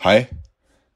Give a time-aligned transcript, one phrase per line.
[0.00, 0.26] Hej,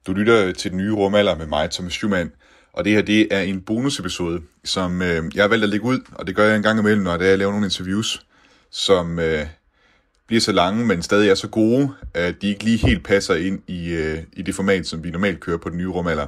[0.07, 2.31] du lytter til den nye rumalder med mig, Thomas Schumann,
[2.73, 5.99] og det her det er en bonusepisode, som øh, jeg har valgt at lægge ud,
[6.11, 8.25] og det gør jeg en gang imellem, når jeg laver nogle interviews,
[8.71, 9.45] som øh,
[10.27, 13.61] bliver så lange, men stadig er så gode, at de ikke lige helt passer ind
[13.67, 16.27] i, øh, i det format, som vi normalt kører på den nye rumalder.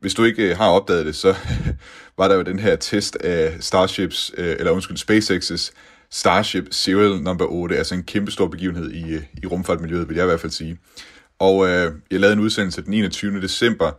[0.00, 1.34] Hvis du ikke øh, har opdaget det, så
[2.18, 5.72] var der jo den her test af Starships, øh, eller undskyld, SpaceX's
[6.10, 10.24] Starship Serial number 8, altså en kæmpe stor begivenhed i, øh, i rumfartmiljøet, vil jeg
[10.24, 10.78] i hvert fald sige.
[11.42, 13.40] Og øh, jeg lavede en udsendelse den 21.
[13.40, 13.92] december,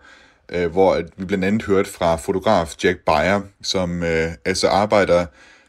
[0.52, 5.26] øh, hvor vi blandt andet hørte fra fotograf Jack Beyer, som øh, altså arbejder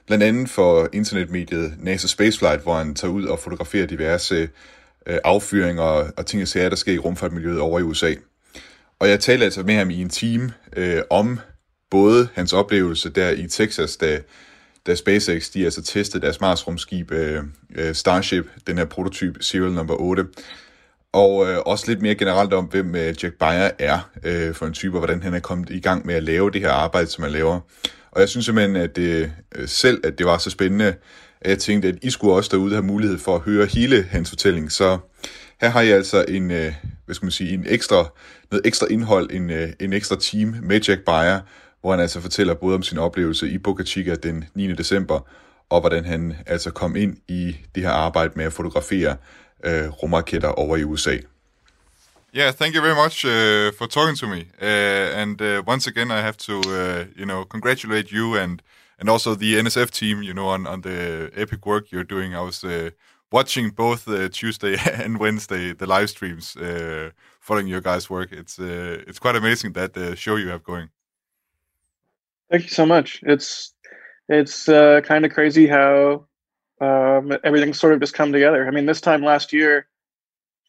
[0.07, 4.49] blandt andet for internetmediet NASA Spaceflight, hvor han tager ud og fotograferer diverse
[5.07, 8.15] øh, affyringer og, og ting og sager, der sker i rumfartmiljøet over i USA.
[8.99, 11.41] Og jeg talte altså med ham i en time øh, om
[11.91, 14.21] både hans oplevelse der i Texas, da,
[14.87, 17.43] da SpaceX de altså testede deres Mars-rumskib øh,
[17.75, 20.27] øh Starship, den her prototype Serial number 8,
[21.15, 24.73] og øh, også lidt mere generelt om, hvem øh, Jack Beyer er øh, for en
[24.73, 27.25] type, og hvordan han er kommet i gang med at lave det her arbejde, som
[27.25, 27.61] han laver.
[28.11, 30.95] Og jeg synes simpelthen, at det, øh, selv at det var så spændende,
[31.41, 34.29] at jeg tænkte, at I skulle også derude have mulighed for at høre hele hans
[34.29, 34.73] fortælling.
[34.73, 34.99] Så
[35.61, 38.07] her har jeg altså en, øh, hvad skal man sige, en ekstra,
[38.51, 41.41] noget ekstra indhold, en, øh, en ekstra team med Jack Beyer,
[41.81, 44.73] hvor han altså fortæller både om sin oplevelse i Boca Chica den 9.
[44.73, 45.29] december,
[45.71, 49.17] og hvordan han altså kom ind i det her arbejde med at fotografere
[49.65, 51.17] øh, rumraketter over i USA.
[52.35, 54.41] Yeah, thank you very much uh, for talking to me.
[54.61, 58.61] Uh, and uh, once again, I have to, uh, you know, congratulate you and
[58.99, 62.35] and also the NSF team, you know, on, on the epic work you're doing.
[62.35, 62.91] I was uh,
[63.31, 68.33] watching both uh, Tuesday and Wednesday the live streams, uh, following your guys' work.
[68.33, 70.89] It's uh, it's quite amazing that uh, show you have going.
[72.51, 73.21] Thank you so much.
[73.23, 73.75] It's
[74.29, 76.27] it's uh, kind of crazy how
[76.85, 78.67] um, everything's sort of just come together.
[78.67, 79.87] I mean, this time last year,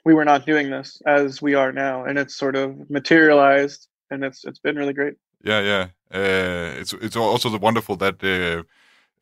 [0.05, 4.23] we were not doing this as we are now, and it's sort of materialized, and
[4.23, 5.15] it's it's been really great.
[5.43, 5.87] Yeah, yeah.
[6.13, 8.63] Uh, it's it's also the wonderful that uh,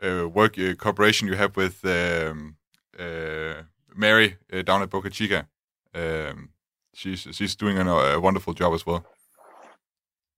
[0.06, 2.56] uh, work uh, cooperation you have with um,
[3.00, 3.64] uh,
[3.96, 5.48] Mary uh, down at Boca Chica.
[5.96, 6.50] Um,
[6.94, 9.06] she's she's doing a, a, wonderful job as well.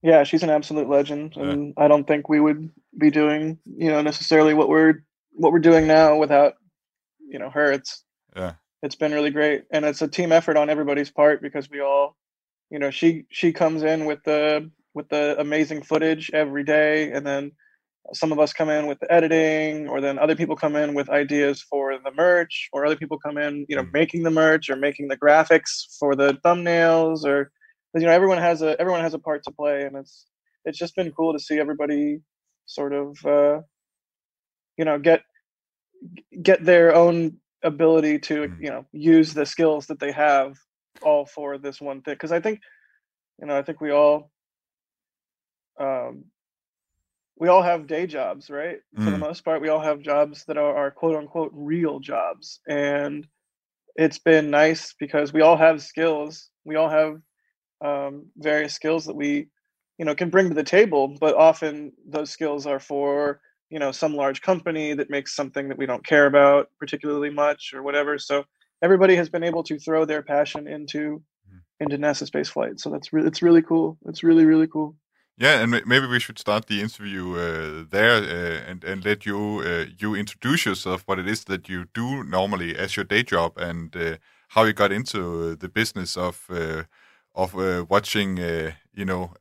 [0.01, 1.83] Yeah, she's an absolute legend, and yeah.
[1.83, 5.01] I don't think we would be doing you know necessarily what we're
[5.35, 6.53] what we're doing now without
[7.29, 7.71] you know her.
[7.71, 8.03] It's
[8.35, 11.81] yeah, it's been really great, and it's a team effort on everybody's part because we
[11.81, 12.15] all,
[12.69, 17.25] you know, she she comes in with the with the amazing footage every day, and
[17.25, 17.51] then
[18.13, 21.09] some of us come in with the editing or then other people come in with
[21.09, 23.93] ideas for the merch or other people come in you know mm.
[23.93, 27.51] making the merch or making the graphics for the thumbnails or
[27.95, 30.27] you know everyone has a everyone has a part to play and it's
[30.65, 32.19] it's just been cool to see everybody
[32.65, 33.59] sort of uh
[34.77, 35.21] you know get
[36.41, 38.61] get their own ability to mm.
[38.61, 40.57] you know use the skills that they have
[41.01, 42.59] all for this one thing because i think
[43.39, 44.29] you know i think we all
[45.79, 46.25] um
[47.37, 48.79] we all have day jobs, right?
[48.97, 49.03] Mm.
[49.03, 49.21] For the mm.
[49.21, 52.59] most part, we all have jobs that are, are quote unquote real jobs.
[52.67, 53.27] And
[53.95, 56.49] it's been nice because we all have skills.
[56.63, 57.21] We all have
[57.83, 59.47] um, various skills that we,
[59.97, 61.15] you know, can bring to the table.
[61.19, 65.77] But often those skills are for, you know, some large company that makes something that
[65.77, 68.17] we don't care about particularly much or whatever.
[68.19, 68.45] So
[68.81, 71.21] everybody has been able to throw their passion into
[71.51, 71.59] mm.
[71.79, 72.79] into NASA space flight.
[72.79, 73.97] So that's really it's really cool.
[74.05, 74.95] It's really really cool.
[75.37, 79.61] Yeah, and maybe we should start the interview uh, there uh, and and let you
[79.65, 83.57] uh, you introduce yourself, what it is that you do normally as your day job,
[83.57, 84.15] and uh,
[84.49, 86.83] how you got into the business of uh,
[87.33, 88.37] of uh, watching,
[88.93, 89.33] you know,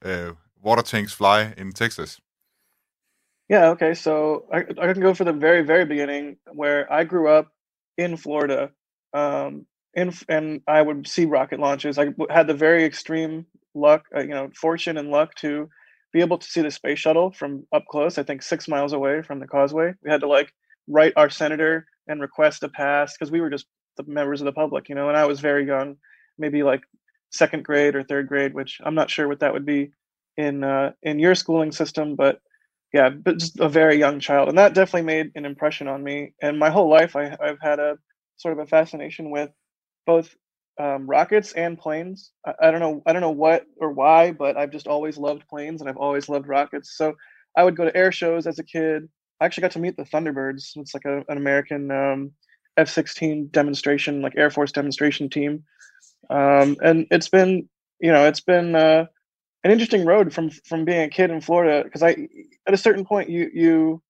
[0.61, 2.21] water tanks fly in Texas.
[3.49, 3.69] Yeah.
[3.71, 3.95] Okay.
[3.95, 7.49] So I, I can go for the very very beginning, where I grew up
[7.99, 8.71] in Florida.
[9.13, 11.99] Um, in, and I would see rocket launches.
[11.99, 15.69] I had the very extreme luck, you know, fortune and luck to
[16.13, 18.19] be able to see the space shuttle from up close.
[18.19, 19.95] I think six miles away from the causeway.
[20.03, 20.53] We had to like
[20.89, 23.67] write our senator and request a pass because we were just
[23.97, 25.09] the members of the public, you know.
[25.09, 25.97] And I was very young,
[26.39, 26.83] maybe like
[27.31, 29.93] second grade or third grade, which I'm not sure what that would be
[30.37, 32.41] in uh, in your schooling system, but
[32.95, 36.33] yeah, but just a very young child, and that definitely made an impression on me.
[36.41, 37.99] And my whole life, I, I've had a
[38.37, 39.51] sort of a fascination with
[40.07, 40.33] both
[40.81, 42.31] um, rockets and planes.
[42.47, 43.03] I, I, don't know.
[43.05, 46.29] I don't know what or why, but I've just always loved planes and I've always
[46.29, 46.97] loved rockets.
[46.97, 47.15] So
[47.57, 49.09] I would go to air shows as a kid.
[49.41, 50.77] I actually got to meet the Thunderbirds.
[50.77, 52.31] It's like a, an American um,
[52.77, 55.65] F-16 demonstration, like Air Force demonstration team.
[56.31, 57.69] Um, and it's been,
[57.99, 59.07] you know, it's been uh,
[59.65, 62.29] an interesting road from from being a kid in Florida because I,
[62.67, 64.03] at a certain point, you you,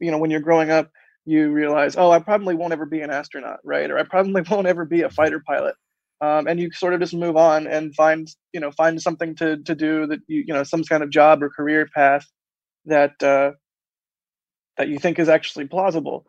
[0.00, 0.90] you know, when you're growing up,
[1.24, 3.90] you realize, oh, I probably won't ever be an astronaut, right?
[3.90, 5.74] Or I probably won't ever be a fighter pilot
[6.20, 9.58] um, and you sort of just move on and find you know find something to
[9.58, 12.26] to do that you you know some kind of job or career path
[12.86, 13.52] that uh,
[14.76, 16.26] that you think is actually plausible.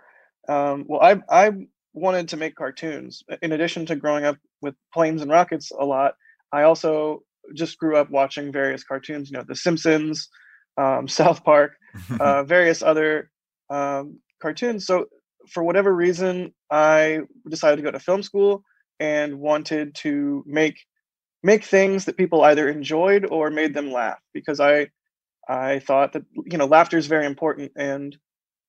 [0.47, 1.51] Um, well, I I
[1.93, 3.23] wanted to make cartoons.
[3.41, 6.13] In addition to growing up with planes and rockets a lot,
[6.51, 7.23] I also
[7.53, 9.29] just grew up watching various cartoons.
[9.29, 10.29] You know, The Simpsons,
[10.77, 11.73] um, South Park,
[12.19, 13.29] uh, various other
[13.69, 14.85] um, cartoons.
[14.85, 15.05] So
[15.49, 18.63] for whatever reason, I decided to go to film school
[18.99, 20.85] and wanted to make
[21.41, 24.89] make things that people either enjoyed or made them laugh because I
[25.47, 28.15] I thought that you know laughter is very important and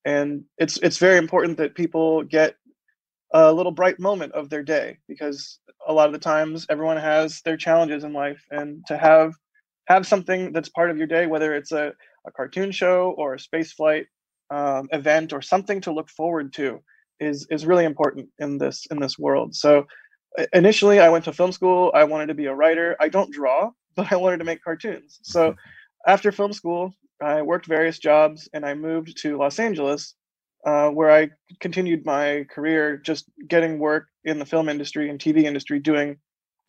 [0.04, 2.54] and it's it's very important that people get
[3.32, 7.40] a little bright moment of their day because a lot of the times everyone has
[7.42, 9.34] their challenges in life and to have
[9.86, 11.92] have something that's part of your day whether it's a,
[12.26, 14.06] a cartoon show or a space flight
[14.50, 16.80] um, event or something to look forward to
[17.20, 19.54] is is really important in this in this world.
[19.54, 19.86] So
[20.52, 22.96] initially i went to film school i wanted to be a writer.
[23.00, 25.20] I don't draw but i wanted to make cartoons.
[25.22, 25.54] So
[26.06, 26.92] after film school
[27.22, 30.14] i worked various jobs and i moved to los angeles
[30.64, 31.28] uh, where i
[31.60, 36.16] continued my career just getting work in the film industry and tv industry doing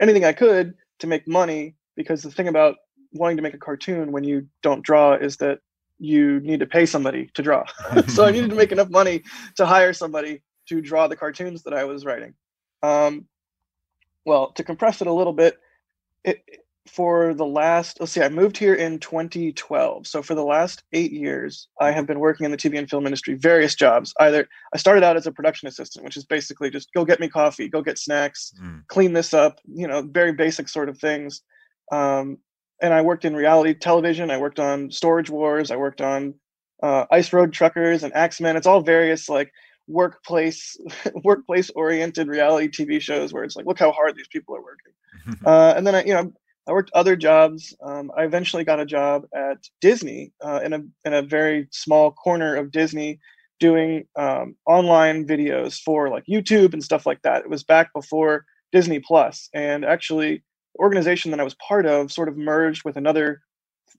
[0.02, 2.78] anything i could to make money because the thing about
[3.14, 5.60] wanting to make a cartoon when you don't draw is that
[6.00, 7.64] you need to pay somebody to draw.
[8.08, 9.24] So i needed to make enough money
[9.56, 12.34] to hire somebody to draw the cartoons that i was writing.
[12.82, 13.26] Um,
[14.26, 15.58] well, to compress it a little bit,
[16.24, 16.44] it,
[16.88, 20.08] for the last, let's see, I moved here in 2012.
[20.08, 23.06] So for the last eight years, I have been working in the TV and film
[23.06, 24.14] industry, various jobs.
[24.20, 27.30] Either I started out as a production assistant, which is basically just go get me
[27.30, 28.86] coffee, go get snacks, mm.
[28.88, 31.42] clean this up, you know, very basic sort of things.
[31.92, 32.40] Um,
[32.82, 34.32] and I worked in reality television.
[34.32, 35.70] I worked on Storage Wars.
[35.70, 36.34] I worked on
[36.82, 38.56] uh, Ice Road Truckers and Axemen.
[38.56, 39.54] It's all various like
[39.88, 40.78] workplace
[41.24, 45.42] workplace oriented reality TV shows where it's like, look how hard these people are working.
[45.46, 46.34] uh, and then I, you know,
[46.68, 47.76] I worked other jobs.
[47.84, 52.12] Um, I eventually got a job at Disney uh, in a in a very small
[52.12, 53.20] corner of Disney,
[53.60, 57.42] doing um, online videos for like YouTube and stuff like that.
[57.42, 60.44] It was back before Disney Plus, and actually,
[60.76, 63.42] the organization that I was part of sort of merged with another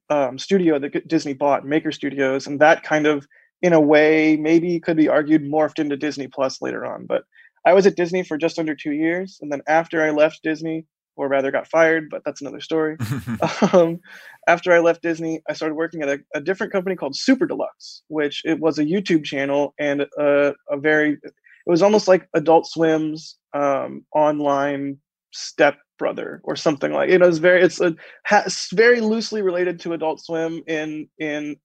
[0.08, 3.26] um, studio that Disney bought, Maker Studios, and that kind of
[3.60, 7.06] in a way maybe could be argued morphed into Disney Plus later on.
[7.06, 7.24] But
[7.64, 10.86] I was at Disney for just under two years, and then after I left Disney,
[11.22, 12.96] or rather got fired, but that's another story.
[13.72, 14.00] um,
[14.48, 18.02] after I left Disney, I started working at a, a, different company called Super Deluxe,
[18.08, 21.32] which it was a YouTube channel and a, a very, it
[21.66, 24.98] was almost like Adult Swim's um, online
[25.30, 27.08] step brother or something like.
[27.08, 31.56] It was very, it's a has, very loosely related to Adult Swim in in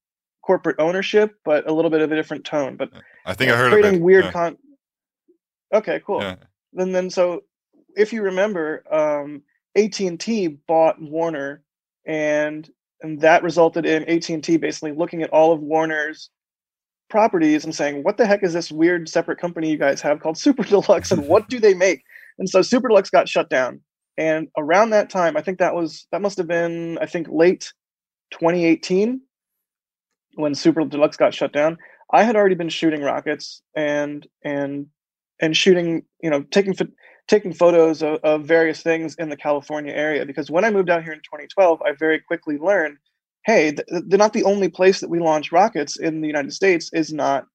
[0.46, 2.76] corporate ownership, but a little bit of a different tone.
[2.76, 2.90] But
[3.26, 4.32] I think I heard creating weird yeah.
[4.32, 4.56] con.
[5.74, 6.22] Okay, cool.
[6.22, 6.36] Yeah.
[6.76, 7.42] And then so,
[7.98, 9.42] if you remember, um,
[9.76, 11.62] AT and T bought Warner,
[12.06, 12.68] and
[13.02, 16.30] and that resulted in AT and T basically looking at all of Warner's
[17.10, 20.38] properties and saying, "What the heck is this weird separate company you guys have called
[20.38, 22.02] Super Deluxe, and what do they make?"
[22.38, 23.80] And so Super Deluxe got shut down.
[24.16, 27.72] And around that time, I think that was that must have been I think late
[28.32, 29.20] 2018
[30.34, 31.78] when Super Deluxe got shut down,
[32.12, 34.86] I had already been shooting rockets and and
[35.40, 36.74] and shooting, you know, taking
[37.28, 40.24] taking photos of, of various things in the California area.
[40.26, 42.96] Because when I moved out here in 2012, I very quickly learned,
[43.44, 47.12] hey, they're not the only place that we launch rockets in the United States is
[47.12, 47.46] not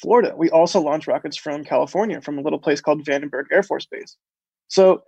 [0.00, 0.34] Florida.
[0.36, 4.16] We also launch rockets from California, from a little place called Vandenberg Air Force Base.
[4.68, 5.02] So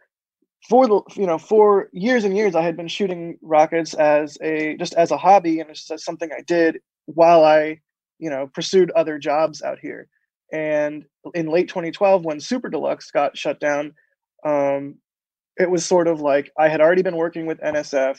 [0.69, 4.77] for the you know for years and years i had been shooting rockets as a
[4.77, 7.81] just as a hobby and just as something i did while I,
[8.19, 10.09] you know, pursued other jobs out here.
[10.53, 13.95] And in late 2012, when Super Deluxe got shut down,
[14.45, 14.97] um,
[15.57, 18.19] it was sort of like I had already been working with NSF,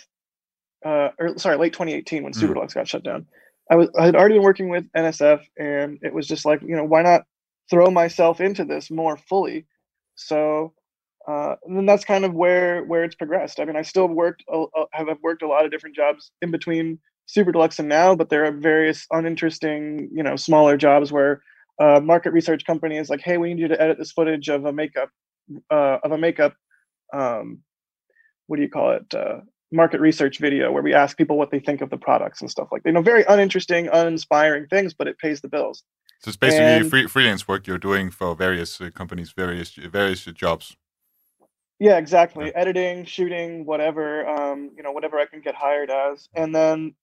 [0.85, 2.55] uh, or sorry, late 2018 when Super mm.
[2.55, 3.25] Deluxe got shut down.
[3.71, 6.75] I was I had already been working with NSF, and it was just like you
[6.75, 7.23] know why not
[7.69, 9.65] throw myself into this more fully.
[10.15, 10.73] So
[11.27, 13.59] uh, and then that's kind of where where it's progressed.
[13.59, 16.99] I mean, I still worked uh, have worked a lot of different jobs in between
[17.25, 21.41] super deluxe and now but there are various uninteresting you know smaller jobs where
[21.79, 24.65] a market research company is like hey we need you to edit this footage of
[24.65, 25.09] a makeup
[25.69, 26.53] uh, of a makeup
[27.13, 27.59] um,
[28.47, 29.39] what do you call it uh,
[29.71, 32.67] market research video where we ask people what they think of the products and stuff
[32.71, 35.83] like that you know very uninteresting uninspiring things but it pays the bills
[36.19, 40.23] so it's basically and, free, freelance work you're doing for various uh, companies various various
[40.25, 40.75] jobs
[41.79, 42.51] yeah exactly yeah.
[42.55, 46.93] editing shooting whatever um, you know whatever i can get hired as and then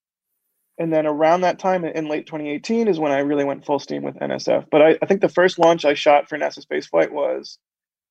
[0.80, 4.02] and then around that time in late 2018 is when I really went full steam
[4.02, 4.64] with NSF.
[4.70, 7.58] But I, I think the first launch I shot for NASA spaceflight was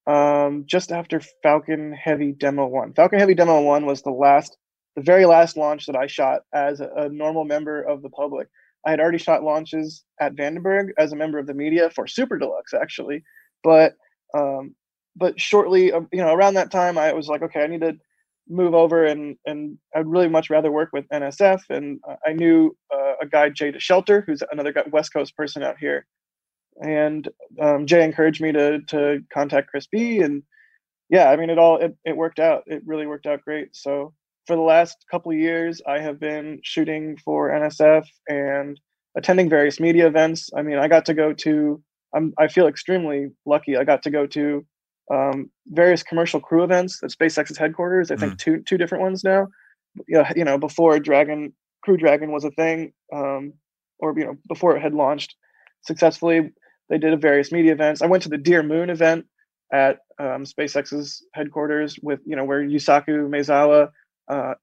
[0.10, 2.94] um, just after Falcon Heavy Demo One.
[2.96, 4.58] Falcon Heavy Demo One was the last,
[4.98, 8.50] the very last launch that I shot as a, a normal member of the public.
[8.88, 12.40] I had already shot launches at Vandenberg as a member of the media for Super
[12.40, 13.24] Deluxe, actually,
[13.64, 13.96] but
[14.38, 14.76] um,
[15.18, 17.98] but shortly, uh, you know, around that time, I was like, okay, I need to
[18.50, 21.62] move over, and and I'd really much rather work with NSF.
[21.72, 26.06] And I knew uh, a guy, Jay DeShetler, who's another West Coast person out here,
[26.80, 27.28] and
[27.62, 30.20] um, Jay encouraged me to to contact Chris B.
[30.20, 30.44] And
[31.10, 32.64] yeah, I mean, it all it, it worked out.
[32.68, 33.76] It really worked out great.
[33.76, 34.14] So
[34.48, 38.80] for the last couple years, I have been shooting for NSF and
[39.16, 40.50] attending various media events.
[40.56, 41.82] I mean, I got to go to.
[42.16, 43.78] I'm, I feel extremely lucky.
[43.78, 44.66] I got to go to
[45.14, 48.10] um, various commercial crew events at SpaceX's headquarters.
[48.12, 48.38] I think mm.
[48.38, 49.48] two two different ones now.
[50.08, 53.54] Yeah, you know, before Dragon Crew Dragon was a thing, um,
[54.00, 55.36] or you know, before it had launched
[55.82, 56.52] successfully,
[56.90, 58.02] they did a various media events.
[58.02, 59.26] I went to the Dear Moon event
[59.72, 63.90] at um, SpaceX's headquarters with you know where Yusaku Maezawa
[64.28, 64.54] uh,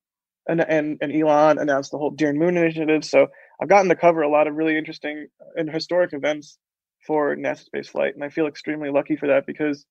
[0.48, 3.04] and, and and Elon announced the whole Dear Moon initiative.
[3.04, 3.28] So
[3.60, 6.58] I've gotten to cover a lot of really interesting and historic events
[7.06, 9.86] for NASA space flight, and I feel extremely lucky for that because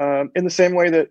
[0.00, 1.08] um, in the same way that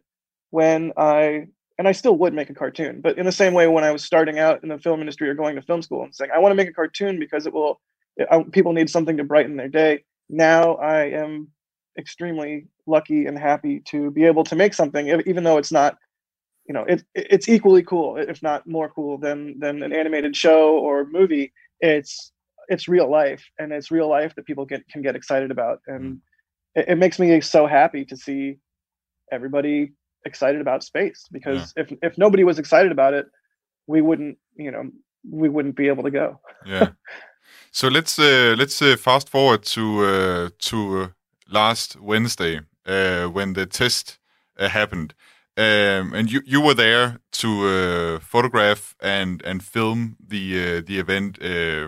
[0.52, 3.84] when I and I still would make a cartoon, but in the same way when
[3.84, 6.32] I was starting out in the film industry or going to film school and saying
[6.34, 7.82] I want to make a cartoon because it will
[8.16, 10.04] it, people need something to brighten their day.
[10.34, 11.50] Now I am
[11.98, 15.98] extremely lucky and happy to be able to make something, even though it's not,
[16.66, 20.78] you know, it, it's equally cool, if not more cool than than an animated show
[20.78, 21.54] or movie.
[21.80, 22.32] It's
[22.68, 26.16] it's real life, and it's real life that people get can get excited about, and
[26.16, 26.20] mm.
[26.76, 28.58] it, it makes me so happy to see
[29.32, 29.92] everybody
[30.26, 31.84] excited about space because yeah.
[31.84, 33.26] if if nobody was excited about it
[33.88, 34.90] we wouldn't you know
[35.30, 36.90] we wouldn't be able to go yeah
[37.72, 41.08] so let's uh, let's uh, fast forward to uh, to uh,
[41.50, 44.20] last wednesday uh, when the test
[44.60, 45.14] uh, happened.
[45.56, 51.38] Um, and you you were there to photograph and and film the the event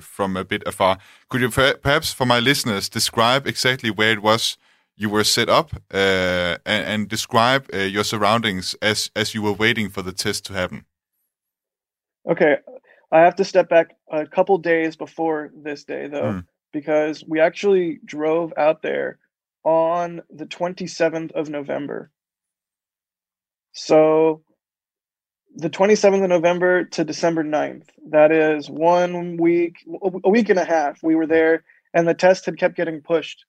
[0.04, 1.00] from a bit afar.
[1.30, 4.58] Could you perhaps for my listeners describe exactly where it was
[4.96, 10.04] you were set up and, and, describe your surroundings as as you were waiting for
[10.04, 10.86] the test to happen.
[12.30, 12.58] Okay,
[13.12, 16.46] I have to step back a couple days before this day though, mm.
[16.74, 19.20] because we actually drove out there
[19.64, 22.12] on the 27th of November.
[23.74, 24.44] So
[25.56, 27.88] the 27th of November to December 9th.
[28.10, 29.78] That is one week,
[30.24, 31.02] a week and a half.
[31.02, 33.46] We were there, and the test had kept getting pushed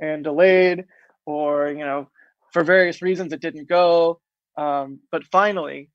[0.00, 0.84] and delayed,
[1.26, 2.08] or you know,
[2.52, 4.20] for various reasons it didn't go.
[4.56, 5.90] Um, but finally,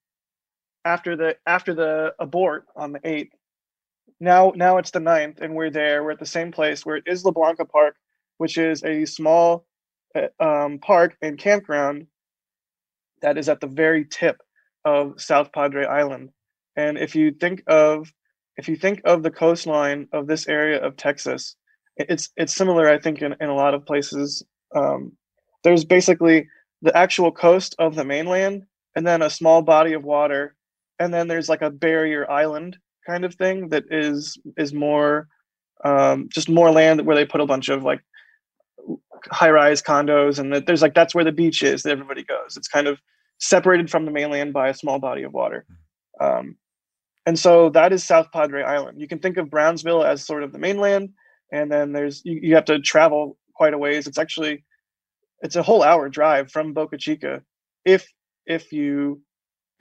[0.85, 3.33] after the after the abort on the eighth,
[4.19, 6.03] now now it's the 9th, and we're there.
[6.03, 6.85] We're at the same place.
[6.85, 7.95] where it is at Isla Blanca Park,
[8.37, 9.65] which is a small
[10.15, 12.07] uh, um, park and campground
[13.21, 14.41] that is at the very tip
[14.85, 16.29] of South Padre Island.
[16.75, 18.11] And if you think of
[18.57, 21.55] if you think of the coastline of this area of Texas,
[21.97, 24.43] it's it's similar i think in, in a lot of places
[24.75, 25.11] um,
[25.63, 26.47] there's basically
[26.81, 28.63] the actual coast of the mainland
[28.95, 30.55] and then a small body of water
[30.99, 35.27] and then there's like a barrier island kind of thing that is is more
[35.83, 38.01] um, just more land where they put a bunch of like
[39.31, 42.57] high rise condos and that there's like that's where the beach is that everybody goes.
[42.57, 42.99] It's kind of
[43.39, 45.65] separated from the mainland by a small body of water.
[46.21, 46.57] Um,
[47.25, 48.99] and so that is south padre island.
[48.99, 51.09] You can think of brownsville as sort of the mainland
[51.53, 54.07] and then there's you, you have to travel quite a ways.
[54.07, 54.65] It's actually
[55.41, 57.41] it's a whole hour drive from Boca Chica
[57.85, 58.07] if
[58.45, 59.21] if you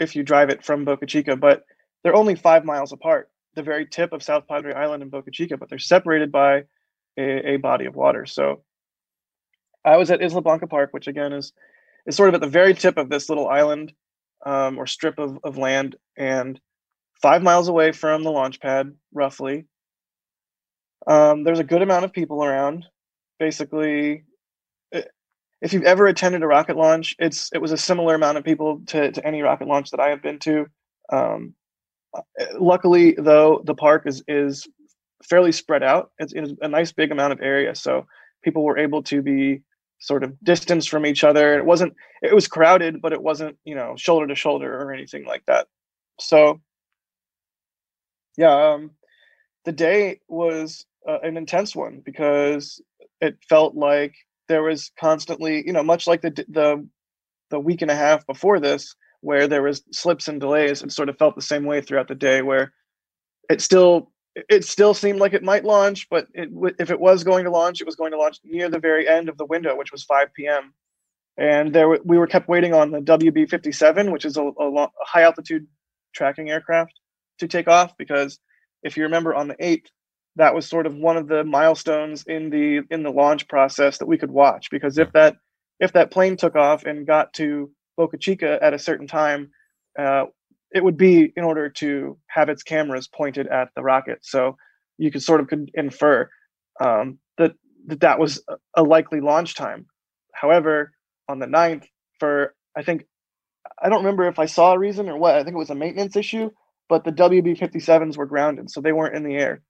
[0.02, 1.64] if you drive it from Boca Chica, but
[2.02, 5.56] they're only five miles apart, the very tip of South Padre Island and Boca Chica,
[5.56, 6.64] but they're separated by
[7.18, 8.26] a, a body of water.
[8.26, 8.62] So
[9.84, 11.52] I was at Isla Blanca Park, which again is
[12.06, 13.92] is sort of at the very tip of this little island
[14.44, 16.60] um, or strip of, of land and
[17.20, 19.66] five miles away from the launch pad, roughly.
[21.06, 22.86] Um, there's a good amount of people around.
[23.38, 24.24] Basically,
[25.62, 28.82] if you've ever attended a rocket launch, it's it was a similar amount of people
[28.86, 30.66] to, to any rocket launch that I have been to.
[31.10, 31.54] Um,
[32.58, 34.66] luckily, though, the park is is
[35.22, 36.10] fairly spread out.
[36.18, 38.06] It's, it's a nice big amount of area, so
[38.42, 39.62] people were able to be
[40.00, 41.56] sort of distanced from each other.
[41.56, 45.24] It wasn't it was crowded, but it wasn't you know shoulder to shoulder or anything
[45.24, 45.68] like that.
[46.18, 46.60] So
[48.36, 48.90] yeah, um,
[49.64, 52.82] the day was uh, an intense one because
[53.20, 54.16] it felt like
[54.52, 56.86] there was constantly, you know, much like the the
[57.48, 60.82] the week and a half before this, where there was slips and delays.
[60.82, 62.74] It sort of felt the same way throughout the day, where
[63.48, 67.44] it still it still seemed like it might launch, but it, if it was going
[67.44, 69.92] to launch, it was going to launch near the very end of the window, which
[69.92, 70.74] was 5 p.m.
[71.38, 75.22] and there we were kept waiting on the WB57, which is a, a, a high
[75.22, 75.66] altitude
[76.14, 76.92] tracking aircraft,
[77.38, 78.38] to take off because
[78.82, 79.86] if you remember on the 8th
[80.36, 84.06] that was sort of one of the milestones in the in the launch process that
[84.06, 85.36] we could watch because if that
[85.80, 89.50] if that plane took off and got to Boca Chica at a certain time,
[89.98, 90.24] uh,
[90.70, 94.20] it would be in order to have its cameras pointed at the rocket.
[94.22, 94.56] So
[94.98, 96.30] you could sort of could infer
[96.80, 97.52] um, that,
[97.88, 98.42] that that was
[98.76, 99.86] a likely launch time.
[100.32, 100.92] However,
[101.28, 101.84] on the 9th,
[102.18, 103.04] for I think
[103.82, 105.34] I don't remember if I saw a reason or what.
[105.34, 106.50] I think it was a maintenance issue,
[106.88, 109.62] but the WB 57s were grounded, so they weren't in the air.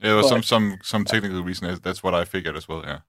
[0.00, 1.78] Yeah, there some some some technical reason.
[1.82, 2.82] That's what I figured as well.
[2.84, 3.00] Yeah.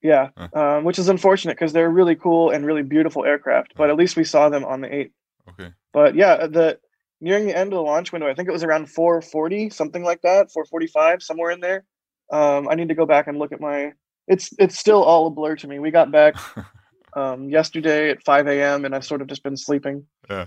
[0.00, 3.74] Yeah, um, which is unfortunate because they're really cool and really beautiful aircraft.
[3.76, 5.12] But at least we saw them on the eighth.
[5.48, 5.72] Okay.
[5.92, 6.78] But yeah, the
[7.20, 10.22] nearing the end of the launch window, I think it was around 440, something like
[10.22, 11.84] that, 445, somewhere in there.
[12.30, 13.92] Um, I need to go back and look at my.
[14.28, 15.80] It's it's still all a blur to me.
[15.80, 16.34] We got back
[17.16, 18.84] um, yesterday at 5 a.m.
[18.84, 20.06] and I've sort of just been sleeping.
[20.30, 20.44] Yeah,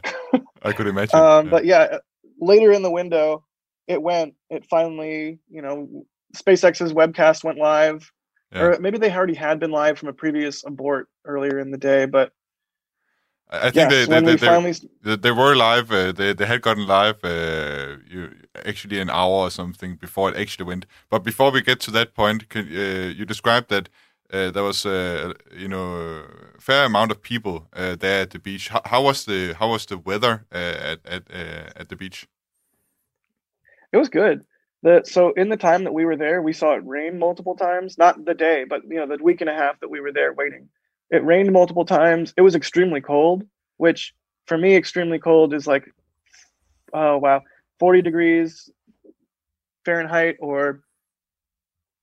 [0.61, 1.19] I could imagine.
[1.19, 1.51] um, yeah.
[1.51, 1.97] But yeah,
[2.39, 3.43] later in the window,
[3.91, 4.35] it went.
[4.49, 6.05] It finally, you know,
[6.35, 8.11] SpaceX's webcast went live.
[8.53, 8.61] Yeah.
[8.63, 12.05] Or maybe they already had been live from a previous abort earlier in the day,
[12.05, 12.33] but
[13.49, 14.73] I think yes, they, they, they, finally...
[15.03, 15.91] they, they, were live.
[15.91, 18.33] Uh, they, they had gotten live uh, you,
[18.65, 20.85] actually an hour or something before it actually went.
[21.09, 23.89] But before we get to that point, can, uh, you described that
[24.31, 26.23] uh, there was a you know
[26.59, 28.69] fair amount of people uh, there at the beach.
[28.69, 30.57] How, how, was the how was the weather uh,
[30.91, 31.23] at at
[31.75, 32.27] at the beach?
[33.91, 34.43] It was good.
[34.83, 37.97] The, so in the time that we were there, we saw it rain multiple times.
[37.97, 40.33] Not the day, but you know the week and a half that we were there
[40.33, 40.69] waiting.
[41.11, 42.33] It rained multiple times.
[42.37, 43.43] It was extremely cold,
[43.77, 44.13] which
[44.47, 45.85] for me, extremely cold is like,
[46.93, 47.41] oh wow,
[47.79, 48.71] forty degrees
[49.85, 50.81] Fahrenheit or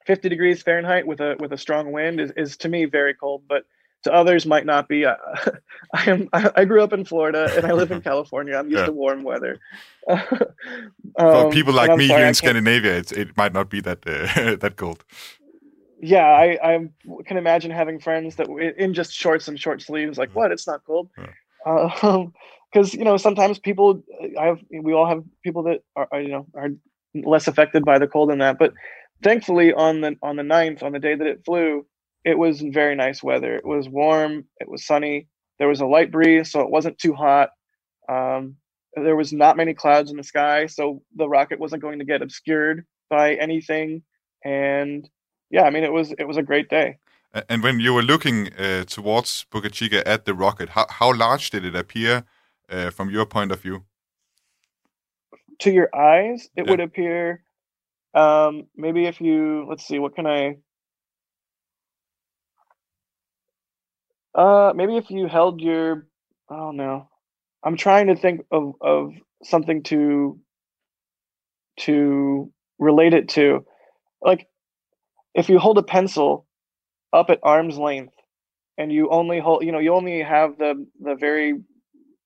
[0.07, 3.42] 50 degrees Fahrenheit with a with a strong wind is, is to me very cold,
[3.49, 3.64] but
[4.04, 5.04] to others might not be.
[5.04, 5.16] Uh,
[5.94, 6.28] I am.
[6.32, 8.56] I, grew up in Florida and I live in California.
[8.56, 8.86] I'm used yeah.
[8.86, 9.58] to warm weather.
[10.08, 10.18] um,
[11.16, 14.56] For people like me sorry, here in Scandinavia, it's, it might not be that uh,
[14.56, 15.04] that cold.
[16.00, 16.88] Yeah, I, I
[17.26, 20.52] can imagine having friends that in just shorts and short sleeves, like, what?
[20.52, 21.08] It's not cold.
[21.64, 22.11] Because yeah.
[22.11, 22.32] um,
[22.92, 24.02] you know sometimes people,
[24.38, 26.68] I have we all have people that are you know are
[27.14, 28.58] less affected by the cold than that.
[28.58, 28.74] But
[29.22, 31.87] thankfully, on the on the 9th, on the day that it flew,
[32.24, 33.54] it was very nice weather.
[33.54, 35.28] It was warm, it was sunny.
[35.59, 37.50] There was a light breeze, so it wasn't too hot.
[38.09, 38.57] Um,
[38.94, 42.22] there was not many clouds in the sky, so the rocket wasn't going to get
[42.22, 44.02] obscured by anything.
[44.44, 45.09] And
[45.50, 46.98] yeah, I mean, it was it was a great day.
[47.48, 51.50] And when you were looking uh, towards Boca Chica at the rocket, how how large
[51.50, 52.24] did it appear
[52.70, 53.85] uh, from your point of view?
[55.61, 56.70] To your eyes, it yeah.
[56.70, 57.42] would appear
[58.14, 60.59] um, maybe if you let's see, what can I
[64.34, 66.06] Uh, maybe if you held your,
[66.50, 67.08] oh no,
[67.64, 69.12] I'm trying to think of of
[69.44, 70.40] something to
[71.80, 73.64] to relate it to,
[74.22, 74.48] like
[75.34, 76.46] if you hold a pencil
[77.12, 78.14] up at arm's length
[78.78, 81.54] and you only hold, you know, you only have the the very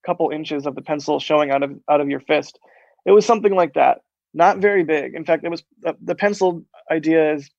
[0.06, 2.58] couple inches of the pencil showing out of out of your fist.
[3.06, 3.98] It was something like that.
[4.34, 5.14] Not very big.
[5.14, 7.50] In fact, it was uh, the pencil idea is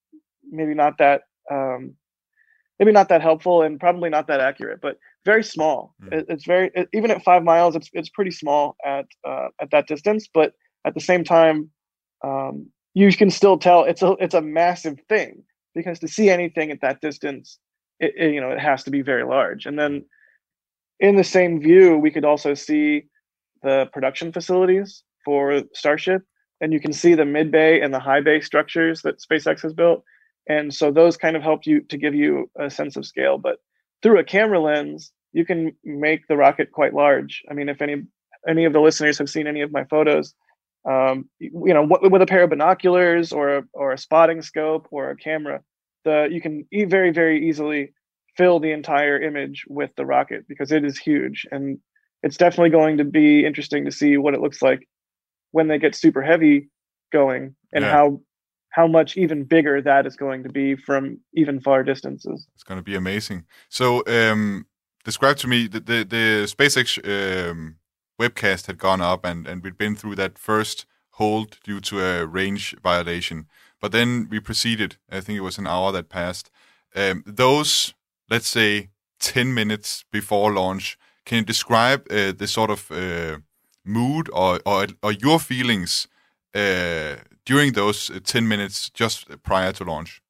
[0.50, 1.96] maybe not that um,
[2.84, 5.96] maybe not that helpful and probably not that accurate, but very small.
[6.04, 6.14] Mm.
[6.14, 9.72] It, it's very it, even at five miles, it's it's pretty small at uh, at
[9.72, 10.28] that distance.
[10.34, 10.52] But
[10.86, 11.70] at the same time,
[12.26, 15.44] um, you can still tell it's a it's a massive thing
[15.74, 17.58] because to see anything at that distance,
[18.02, 19.66] it, it, you know it has to be very large.
[19.66, 20.04] And then
[21.00, 23.06] in the same view, we could also see
[23.62, 26.24] the production facilities for Starship,
[26.60, 29.74] and you can see the mid bay and the high bay structures that SpaceX has
[29.74, 30.04] built
[30.48, 33.58] and so those kind of help you to give you a sense of scale but
[34.02, 38.04] through a camera lens you can make the rocket quite large i mean if any
[38.48, 40.34] any of the listeners have seen any of my photos
[40.86, 44.88] um, you know what, with a pair of binoculars or a, or a spotting scope
[44.92, 45.62] or a camera
[46.04, 47.94] the you can e- very very easily
[48.36, 51.80] fill the entire image with the rocket because it is huge and
[52.22, 54.88] it's definitely going to be interesting to see what it looks like
[55.52, 56.70] when they get super heavy
[57.12, 57.92] going and yeah.
[57.92, 58.20] how
[58.74, 62.48] how much even bigger that is going to be from even far distances.
[62.56, 63.46] It's going to be amazing.
[63.70, 64.66] So, um,
[65.06, 67.78] describe to me the the, the SpaceX um,
[68.20, 72.26] webcast had gone up, and and we'd been through that first hold due to a
[72.26, 73.48] range violation,
[73.80, 74.98] but then we proceeded.
[75.12, 76.50] I think it was an hour that passed.
[76.96, 77.94] Um, those,
[78.30, 80.98] let's say, ten minutes before launch.
[81.26, 83.38] Can you describe uh, the sort of uh,
[83.86, 86.08] mood or, or or your feelings
[86.56, 90.22] uh, during those uh, 10 minutes just prior to launch?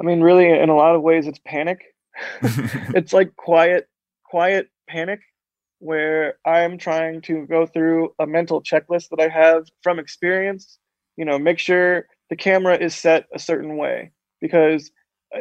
[0.00, 1.94] I mean, really, in a lot of ways, it's panic.
[2.42, 3.88] it's like quiet,
[4.24, 5.20] quiet panic
[5.78, 10.78] where I'm trying to go through a mental checklist that I have from experience.
[11.16, 14.90] You know, make sure the camera is set a certain way because
[15.34, 15.40] uh,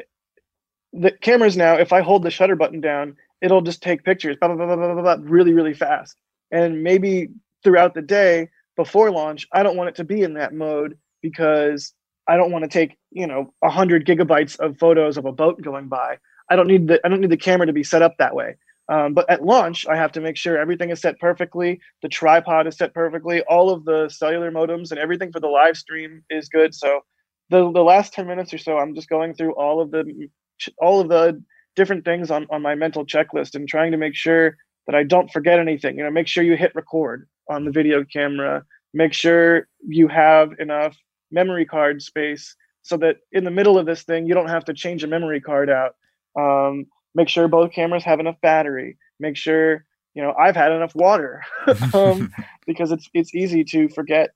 [0.92, 4.54] the cameras now, if I hold the shutter button down, it'll just take pictures blah,
[4.54, 6.16] blah, blah, really, really fast.
[6.52, 7.30] And maybe
[7.64, 11.94] throughout the day before launch, I don't want it to be in that mode because
[12.28, 15.62] I don't want to take, you know, a hundred gigabytes of photos of a boat
[15.62, 16.18] going by.
[16.50, 18.56] I don't need the I don't need the camera to be set up that way.
[18.90, 21.80] Um, but at launch, I have to make sure everything is set perfectly.
[22.02, 23.42] The tripod is set perfectly.
[23.44, 26.76] All of the cellular modems and everything for the live stream is good.
[26.76, 27.02] So
[27.50, 30.30] the the last ten minutes or so, I'm just going through all of the
[30.78, 31.42] all of the
[31.76, 34.58] different things on on my mental checklist and trying to make sure
[34.88, 35.98] that I don't forget anything.
[35.98, 38.64] You know, make sure you hit record on the video camera.
[38.94, 40.98] Make sure you have enough
[41.32, 44.74] memory card space so that in the middle of this thing you don't have to
[44.74, 45.96] change a memory card out.
[46.38, 48.98] Um, make sure both cameras have enough battery.
[49.20, 51.44] Make sure you know I've had enough water
[51.94, 52.32] um,
[52.68, 54.32] because it's it's easy to forget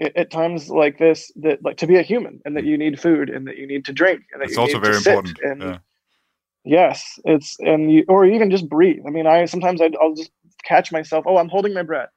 [0.00, 3.00] at, at times like this that like to be a human and that you need
[3.00, 5.38] food and that you need to drink and that it's you also need very important.
[5.42, 5.78] and yeah.
[6.64, 10.30] yes it's and you or even just breathe i mean i sometimes i will just
[10.64, 12.10] catch myself oh i'm holding my breath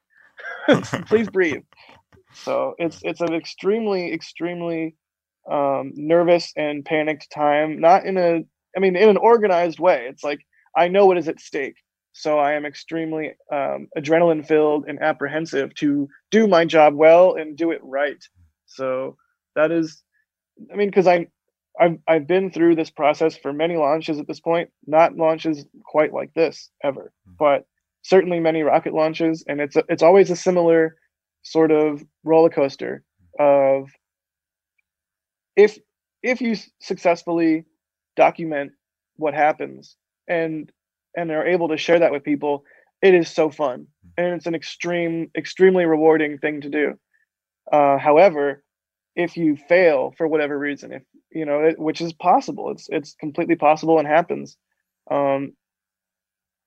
[1.08, 1.63] please breathe.
[2.38, 4.98] So it's it's an extremely extremely
[5.50, 8.43] um, nervous and panicked time not in a
[8.76, 10.08] i mean in an organized way.
[10.10, 10.41] It's like
[10.76, 11.78] i know what is at stake.
[12.12, 17.56] So i am extremely um, adrenaline filled and apprehensive to do my job well and
[17.56, 18.21] do it right.
[18.65, 19.15] So
[19.56, 20.04] that is
[20.74, 21.28] i mean because i
[21.80, 24.71] I've, I've been through this process for many launches at this point.
[24.88, 27.65] Not launches quite like this ever but
[28.06, 30.96] certainly many rocket launches and it's a, it's always a similar
[31.41, 33.04] sort of roller coaster
[33.39, 33.89] of
[35.56, 35.80] if
[36.22, 37.65] if you successfully
[38.15, 38.72] document
[39.15, 39.96] what happens
[40.28, 40.72] and
[41.18, 42.63] and are able to share that with people
[43.02, 43.88] it is so fun.
[44.18, 47.00] And it's an extreme extremely rewarding thing to do.
[47.72, 48.63] Uh, however
[49.15, 53.15] if you fail for whatever reason if you know it, which is possible it's it's
[53.15, 54.58] completely possible and happens
[55.10, 55.54] um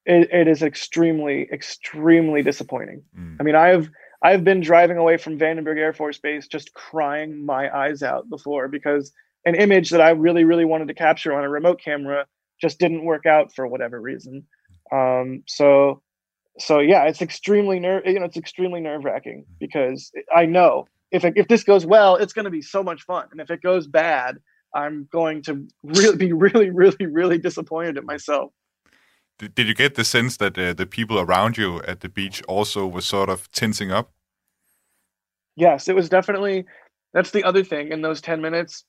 [0.09, 3.03] it, it is extremely extremely disappointing.
[3.17, 3.37] Mm.
[3.39, 3.91] i mean i've
[4.23, 8.67] i've been driving away from vandenberg air force base just crying my eyes out before
[8.67, 9.13] because
[9.45, 12.27] an image that i really really wanted to capture on a remote camera
[12.61, 14.45] just didn't work out for whatever reason.
[14.91, 16.03] Um so
[16.59, 21.25] so yeah it's extremely nerve you know it's extremely nerve wracking because i know if
[21.25, 23.27] it, if this goes well it's going to be so much fun.
[23.31, 24.39] And if it goes bad
[24.75, 28.51] i'm going to really be really really really disappointed at myself
[29.39, 32.87] Did, you get the sense that uh, the people around you at the beach also
[32.87, 34.11] were sort of tensing up?
[35.57, 36.65] yes it was definitely
[37.13, 38.85] that's the other thing in those 10 minutes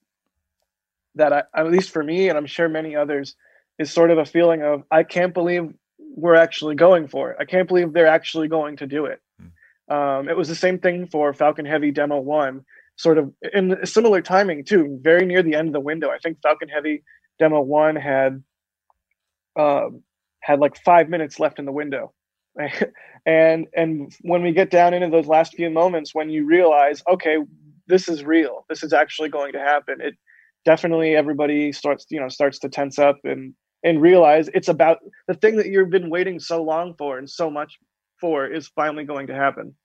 [1.16, 3.36] that I, at least for me and i'm sure many others
[3.80, 5.74] is sort of a feeling of i can't believe
[6.16, 7.38] we're actually going for it.
[7.40, 9.22] I can't believe they're actually going to do it.
[9.90, 12.64] Um, it was the same thing for falcon heavy demo one
[12.96, 16.10] sort of in similar timing too very near the end of the window.
[16.10, 17.04] I think falcon heavy
[17.40, 18.44] demo one had
[19.56, 20.04] um,
[20.42, 22.14] had like five minutes left in the window.
[23.26, 27.38] And and when we get down into those last few moments when you realize okay
[27.86, 30.16] this is real this is actually going to happen it
[30.64, 35.34] definitely everybody starts you know starts to tense up and and realize it's about the
[35.34, 37.78] thing that you've been waiting so long for and so much
[38.20, 39.76] for is finally going to happen.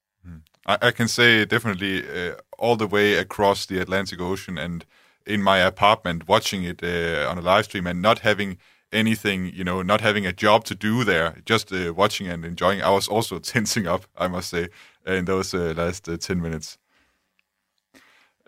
[0.66, 4.84] I, I can say definitely uh, all the way across the Atlantic Ocean and
[5.26, 8.58] in my apartment, watching it uh, on a live stream and not having
[8.94, 12.83] anything, you know, not having a job to do there, just uh, watching and enjoying.
[12.83, 14.68] I was also tensing up, I must say,
[15.07, 16.78] in those uh, last uh, 10 minutes.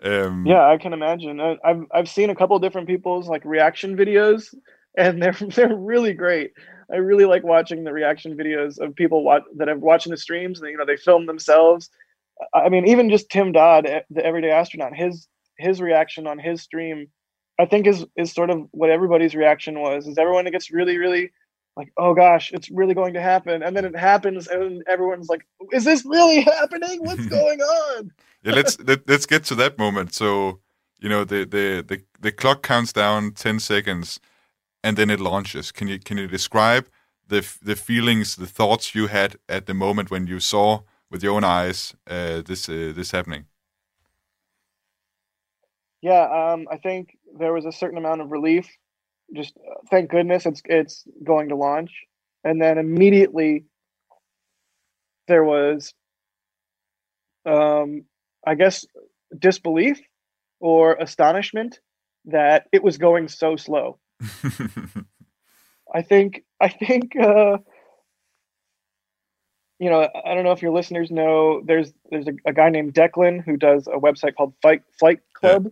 [0.03, 3.97] Um, yeah i can imagine I, i've i've seen a couple different people's like reaction
[3.97, 4.53] videos
[4.95, 6.51] and they're they're really great
[6.93, 10.69] i really like watching the reaction videos of people that are watching the streams and
[10.69, 11.89] you know they film themselves
[12.53, 17.07] i mean even just tim dodd the everyday astronaut his his reaction on his stream
[17.59, 21.31] i think is is sort of what everybody's reaction was is everyone gets really really
[21.75, 25.45] like oh gosh it's really going to happen and then it happens and everyone's like
[25.71, 28.11] is this really happening what's going on
[28.43, 30.13] yeah, let's let, let's get to that moment.
[30.13, 30.59] So,
[30.99, 34.19] you know, the, the the the clock counts down 10 seconds
[34.83, 35.71] and then it launches.
[35.71, 36.87] Can you can you describe
[37.27, 41.35] the the feelings, the thoughts you had at the moment when you saw with your
[41.35, 43.45] own eyes uh, this uh, this happening?
[46.01, 48.67] Yeah, um, I think there was a certain amount of relief.
[49.35, 51.91] Just uh, thank goodness it's it's going to launch,
[52.43, 53.65] and then immediately
[55.27, 55.93] there was,
[57.45, 58.05] um,
[58.45, 58.85] I guess,
[59.37, 59.99] disbelief
[60.59, 61.79] or astonishment
[62.25, 63.99] that it was going so slow.
[65.93, 67.57] I think I think uh,
[69.79, 72.93] you know I don't know if your listeners know there's there's a, a guy named
[72.93, 75.65] Declan who does a website called Fight Flight Club.
[75.65, 75.71] Yeah.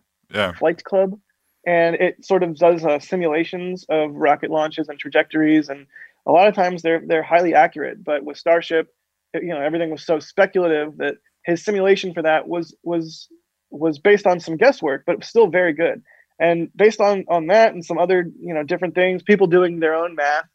[0.54, 1.20] Flight Club,
[1.66, 5.88] and it sort of does uh, simulations of rocket launches and trajectories, and
[6.28, 8.04] a lot of times they're they're highly accurate.
[8.04, 8.88] But with Starship,
[9.34, 13.28] it- you know everything was so speculative that his simulation for that was was
[13.70, 16.02] was based on some guesswork, but it was still very good.
[16.40, 19.96] And based on on that and some other you know different things, people doing their
[19.96, 20.46] own math,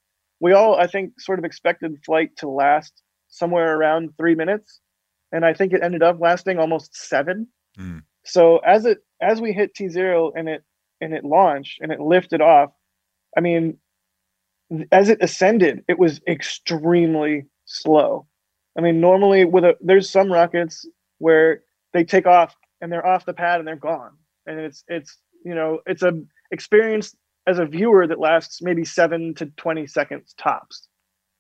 [0.41, 2.93] we all I think sort of expected flight to last
[3.29, 4.81] somewhere around three minutes,
[5.33, 7.47] and I think it ended up lasting almost seven.
[7.79, 8.03] Mm.
[8.25, 10.63] So as it as we hit T zero and it
[11.01, 12.71] and it launched and it lifted off,
[13.37, 13.79] I mean,
[14.93, 18.27] as it ascended, it was extremely slow.
[18.79, 20.87] I mean, normally with a there's some rockets
[21.19, 24.13] where they take off and they're off the pad and they're gone,
[24.47, 26.13] and it's it's you know it's a
[26.51, 30.89] experience as a viewer that lasts maybe seven to twenty seconds tops,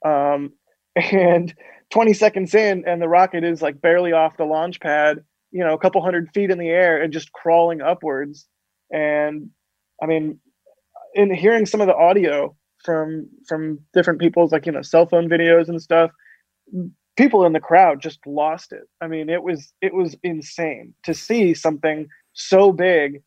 [0.05, 0.53] um,
[0.97, 1.55] and
[1.91, 5.75] twenty seconds in and the rocket is like barely off the launch pad, you know,
[5.75, 8.47] a couple hundred feet in the air and just crawling upwards,
[8.93, 9.51] and
[10.03, 10.41] I mean,
[11.15, 15.29] in hearing some of the audio from from different people's like you know cell phone
[15.29, 16.11] videos and stuff
[17.17, 18.89] people in the crowd just lost it.
[19.01, 23.23] I mean it was it was insane to see something so big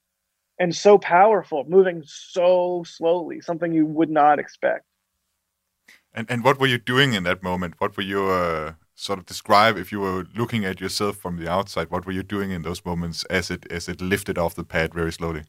[0.59, 4.85] and so powerful moving so slowly something you would not expect.
[6.13, 7.75] And and what were you doing in that moment?
[7.79, 11.49] What were you uh, sort of describe if you were looking at yourself from the
[11.49, 11.89] outside?
[11.89, 14.93] What were you doing in those moments as it as it lifted off the pad
[14.93, 15.43] very slowly?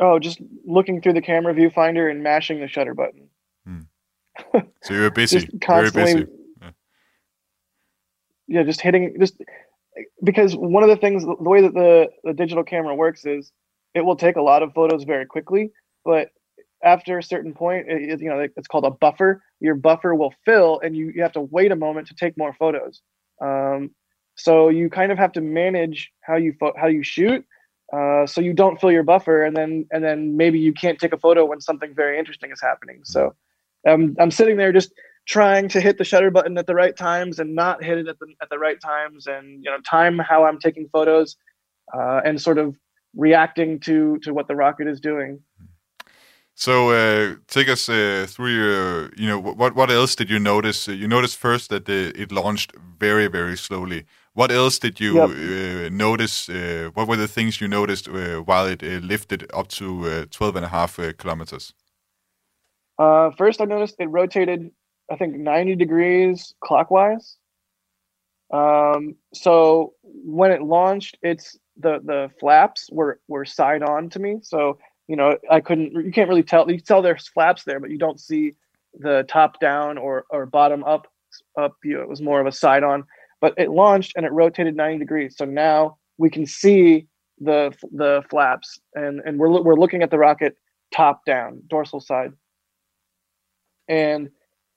[0.00, 3.28] oh just looking through the camera viewfinder and mashing the shutter button
[3.66, 3.80] hmm.
[4.82, 6.26] So you were busy, very busy.
[6.60, 6.70] Yeah.
[8.48, 9.40] yeah just hitting just
[10.22, 13.52] because one of the things the way that the, the digital camera works is
[13.94, 15.70] it will take a lot of photos very quickly
[16.04, 16.28] but
[16.84, 19.42] after a certain point it, you know it's called a buffer.
[19.60, 22.52] Your buffer will fill and you, you have to wait a moment to take more
[22.52, 23.00] photos.
[23.40, 23.90] Um,
[24.36, 27.44] so you kind of have to manage how you pho- how you shoot
[27.92, 31.12] uh, so you don't fill your buffer and then and then maybe you can't take
[31.12, 33.00] a photo when something very interesting is happening.
[33.04, 33.34] So
[33.86, 34.92] um, i'm sitting there just
[35.26, 38.18] trying to hit the shutter button at the right times and not hit it at
[38.18, 41.36] the at the right times and you know time how I'm taking photos
[41.92, 42.76] uh, and sort of
[43.16, 45.40] reacting to to what the rocket is doing.
[46.56, 50.88] So uh, take us uh, through your, you know, what what else did you notice?
[50.88, 54.04] Uh, you noticed first that the, it launched very very slowly.
[54.34, 55.30] What else did you Yep.
[55.30, 56.48] uh, notice?
[56.48, 60.26] Uh, what were the things you noticed uh, while it uh, lifted up to uh,
[60.30, 61.74] 12 and a half uh, kilometers?
[62.98, 64.70] Uh, first, I noticed it rotated,
[65.10, 67.36] I think, 90 degrees clockwise.
[68.52, 74.36] Um, so when it launched, it's the the flaps were were side on to me.
[74.42, 75.92] So you know, I couldn't.
[75.92, 76.70] You can't really tell.
[76.70, 78.54] You tell there's flaps there, but you don't see
[78.98, 81.06] the top down or or bottom up
[81.58, 82.00] up view.
[82.00, 83.04] It was more of a side on.
[83.40, 85.36] But it launched and it rotated 90 degrees.
[85.36, 87.06] So now we can see
[87.40, 90.56] the the flaps, and and we're we're looking at the rocket
[90.92, 92.32] top down, dorsal side
[93.88, 94.30] and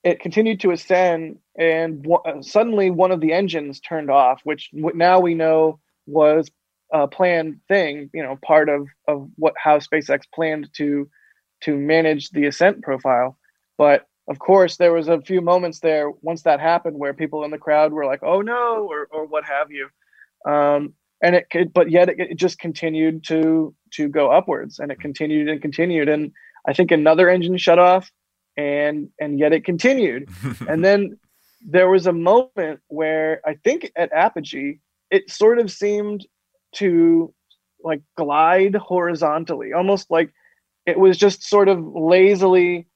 [0.04, 5.20] it continued to ascend and w- suddenly one of the engines turned off which now
[5.20, 6.50] we know was
[6.92, 11.08] a planned thing you know part of of what how spacex planned to
[11.60, 13.36] to manage the ascent profile.
[13.76, 17.50] But of course there was a few moments there once that happened where people in
[17.50, 19.88] the crowd were like oh no or or what have you.
[20.50, 24.92] Um and it could but yet it, it just continued to to go upwards and
[24.92, 26.08] it continued and continued.
[26.08, 26.32] And
[26.66, 28.10] i think another engine shut off
[28.56, 30.28] and and yet it continued.
[30.68, 31.18] And then
[31.66, 34.78] there was a moment where i think at apogee
[35.10, 36.24] it sort of seemed
[36.72, 37.32] to
[37.82, 40.32] like glide horizontally almost like
[40.86, 42.86] it was just sort of lazily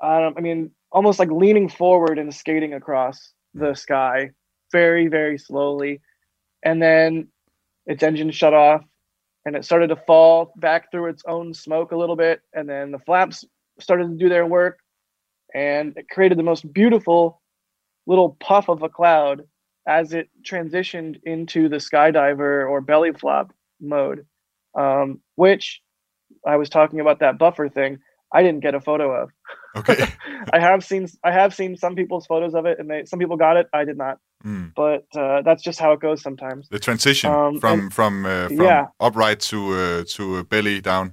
[0.00, 3.74] I don't I mean almost like leaning forward and skating across the hmm.
[3.74, 4.30] sky
[4.72, 6.00] very very slowly.
[6.62, 7.28] And then
[7.86, 8.82] its engine shut off
[9.44, 12.40] and it started to fall back through its own smoke a little bit.
[12.52, 13.44] And then the flaps
[13.80, 14.78] started to do their work
[15.54, 17.40] and it created the most beautiful
[18.06, 19.42] little puff of a cloud
[19.88, 24.26] as it transitioned into the skydiver or belly flop mode
[24.76, 25.80] um, which
[26.46, 27.98] i was talking about that buffer thing
[28.32, 29.30] i didn't get a photo of
[29.76, 30.06] Okay.
[30.52, 33.36] i have seen i have seen some people's photos of it and they some people
[33.36, 34.72] got it i did not Mm.
[34.76, 38.46] but uh, that's just how it goes sometimes The transition Um, from and- from uh,
[38.46, 38.84] from Yeah.
[39.00, 41.06] upright to uh, to belly down.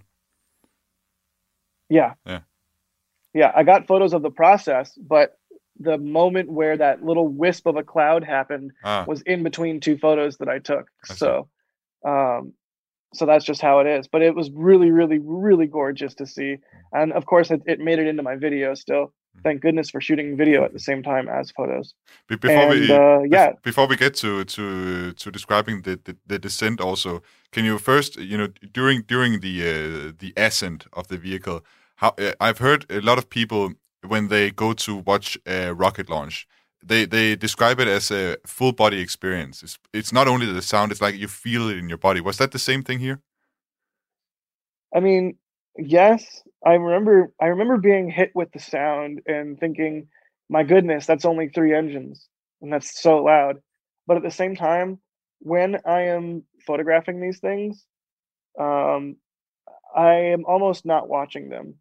[1.89, 2.13] Yeah.
[2.25, 2.41] Yeah.
[3.33, 3.51] Yeah.
[3.55, 5.37] I got photos of the process, but
[5.79, 9.97] the moment where that little wisp of a cloud happened Ah, was in between two
[9.97, 10.87] photos that I took.
[11.09, 11.49] I so,
[12.05, 12.53] um,
[13.13, 14.07] so that's just how it is.
[14.07, 16.57] But it was really, really, really gorgeous to see,
[16.91, 18.73] and of course, it, it made it into my video.
[18.73, 19.43] Still, mm.
[19.43, 21.93] thank goodness for shooting video at the same time as photos.
[22.27, 26.39] Before and, we, uh, yeah, before we get to to to describing the, the, the
[26.39, 31.17] descent, also, can you first, you know, during during the uh, the ascent of the
[31.17, 31.65] vehicle,
[31.97, 33.73] how uh, I've heard a lot of people
[34.05, 36.47] when they go to watch a rocket launch
[36.85, 39.63] they they describe it as a full body experience.
[39.63, 42.21] It's it's not only the sound; it's like you feel it in your body.
[42.21, 43.21] Was that the same thing here?
[44.95, 45.37] I mean,
[45.77, 46.43] yes.
[46.65, 50.07] I remember I remember being hit with the sound and thinking,
[50.49, 52.27] "My goodness, that's only three engines,
[52.61, 53.61] and that's so loud."
[54.07, 54.99] But at the same time,
[55.39, 57.83] when I am photographing these things,
[58.59, 59.17] um,
[59.95, 61.75] I am almost not watching them.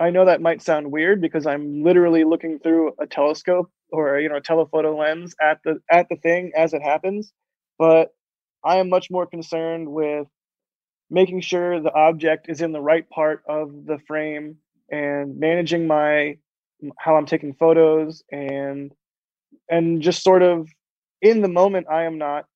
[0.00, 4.28] I know that might sound weird because I'm literally looking through a telescope or you
[4.28, 7.32] know a telephoto lens at the at the thing as it happens,
[7.78, 8.10] but
[8.64, 10.26] I am much more concerned with
[11.10, 14.56] making sure the object is in the right part of the frame
[14.90, 16.38] and managing my
[16.98, 18.92] how I'm taking photos and
[19.70, 20.68] and just sort of
[21.22, 22.46] in the moment I am not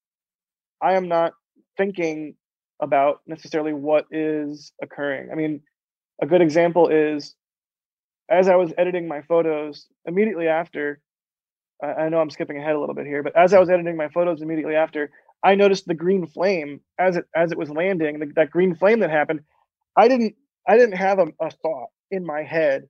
[0.82, 1.34] I am not
[1.76, 2.34] thinking
[2.80, 5.30] about necessarily what is occurring.
[5.32, 5.62] I mean,
[6.20, 7.34] a good example is
[8.30, 11.00] as I was editing my photos immediately after,
[11.82, 14.08] I know I'm skipping ahead a little bit here, but as I was editing my
[14.08, 15.10] photos immediately after,
[15.42, 18.18] I noticed the green flame as it as it was landing.
[18.18, 19.40] The, that green flame that happened,
[19.96, 20.34] I didn't
[20.66, 22.88] I didn't have a, a thought in my head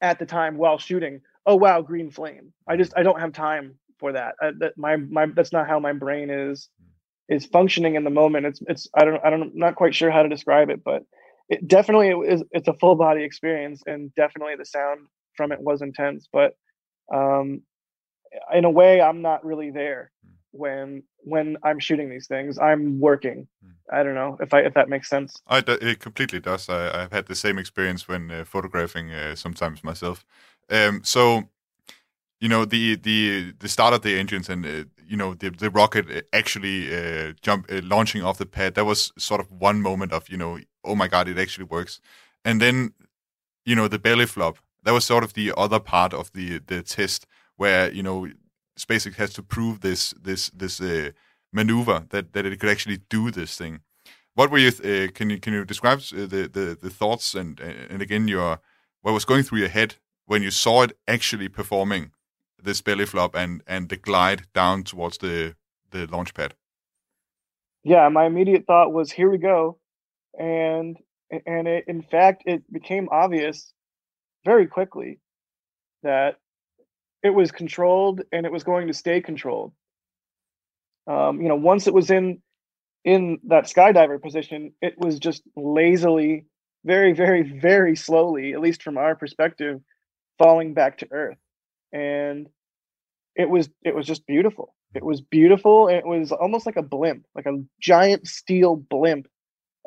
[0.00, 1.20] at the time while shooting.
[1.46, 2.52] Oh wow, green flame!
[2.66, 4.34] I just I don't have time for that.
[4.42, 7.34] I, that my my that's not how my brain is hmm.
[7.36, 8.46] is functioning in the moment.
[8.46, 11.04] It's it's I don't I don't I'm not quite sure how to describe it, but
[11.48, 15.82] it definitely is it's a full body experience and definitely the sound from it was
[15.82, 16.56] intense but
[17.12, 17.62] um
[18.52, 20.32] in a way i'm not really there hmm.
[20.52, 22.58] when when i'm shooting these things.
[22.58, 23.48] I'm working.
[23.62, 23.72] Hmm.
[23.92, 25.34] i don't know if i if that makes sense.
[25.46, 26.68] I, it completely does.
[26.68, 30.24] I, i've had the same experience when uh, photographing uh, sometimes myself.
[30.70, 31.48] Um so
[32.40, 35.70] you know the the the start of the engines and uh, you know the the
[35.70, 39.82] rocket uh, actually uh, jump uh, launching off the pad that was sort of one
[39.82, 42.00] moment of you know oh my god it actually works
[42.44, 42.92] and then
[43.64, 46.82] you know the belly flop that was sort of the other part of the the
[46.82, 48.28] test where you know
[48.78, 51.10] SpaceX has to prove this this this uh,
[51.52, 53.80] maneuver that that it could actually do this thing.
[54.34, 54.68] What were you?
[54.68, 58.60] Uh, can you can you describe uh, the the, the thoughts and and again your
[59.02, 62.12] what was going through your head when you saw it actually performing
[62.62, 65.54] this belly flop and and the glide down towards the
[65.90, 66.54] the launch pad?
[67.84, 69.78] Yeah, my immediate thought was, "Here we go,"
[70.38, 70.98] and
[71.46, 73.72] and it, in fact, it became obvious
[74.44, 75.20] very quickly
[76.04, 76.36] that
[77.22, 79.72] it was controlled and it was going to stay controlled.
[81.08, 82.42] Um, you know, once it was in
[83.04, 86.46] in that skydiver position, it was just lazily,
[86.84, 89.80] very, very, very slowly, at least from our perspective,
[90.38, 91.38] falling back to Earth
[91.92, 92.48] and
[93.36, 94.74] it was it was just beautiful.
[94.94, 99.28] It was beautiful, and it was almost like a blimp, like a giant steel blimp,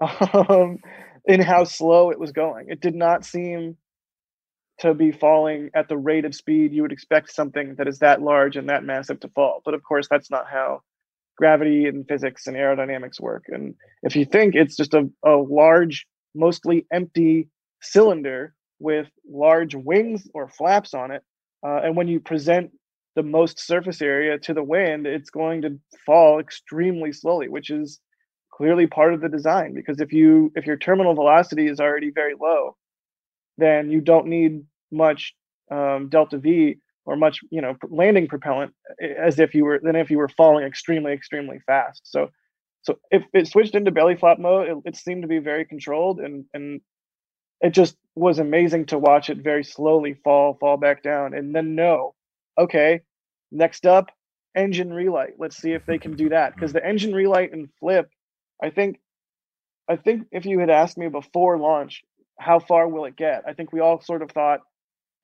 [0.01, 0.79] um,
[1.25, 2.67] in how slow it was going.
[2.69, 3.77] It did not seem
[4.79, 8.21] to be falling at the rate of speed you would expect something that is that
[8.21, 9.61] large and that massive to fall.
[9.63, 10.81] But of course, that's not how
[11.37, 13.45] gravity and physics and aerodynamics work.
[13.47, 17.49] And if you think it's just a, a large, mostly empty
[17.81, 21.23] cylinder with large wings or flaps on it,
[21.65, 22.71] uh, and when you present
[23.15, 27.99] the most surface area to the wind, it's going to fall extremely slowly, which is
[28.61, 29.73] clearly part of the design.
[29.73, 32.75] Because if you if your terminal velocity is already very low,
[33.57, 35.33] then you don't need much
[35.71, 38.71] um, delta v or much you know landing propellant
[39.17, 42.01] as if you were than if you were falling extremely extremely fast.
[42.03, 42.29] So
[42.83, 46.19] so if it switched into belly flop mode, it, it seemed to be very controlled
[46.19, 46.81] and and
[47.61, 51.73] it just was amazing to watch it very slowly fall fall back down and then
[51.75, 52.13] know
[52.57, 53.01] okay
[53.51, 54.11] next up
[54.55, 58.09] engine relight let's see if they can do that because the engine relight and flip
[58.61, 58.99] i think
[59.89, 62.03] i think if you had asked me before launch
[62.41, 63.43] how far will it get?
[63.47, 64.61] I think we all sort of thought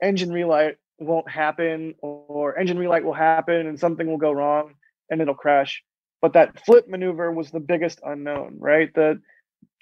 [0.01, 4.75] engine relight won't happen or engine relight will happen and something will go wrong
[5.09, 5.83] and it'll crash.
[6.21, 8.93] But that flip maneuver was the biggest unknown right?
[8.93, 9.19] The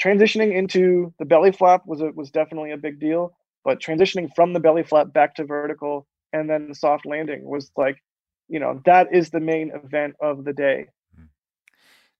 [0.02, 4.54] transitioning into the belly flap was a, was definitely a big deal, but transitioning from
[4.54, 8.02] the belly flap back to vertical and then the soft landing was like,
[8.48, 10.88] you know, that is the main event of the day.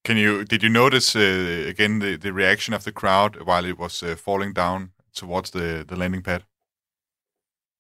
[0.06, 3.80] Can you did you notice uh, again the, the reaction of the crowd while it
[3.80, 6.44] was uh, falling down towards the the landing pad?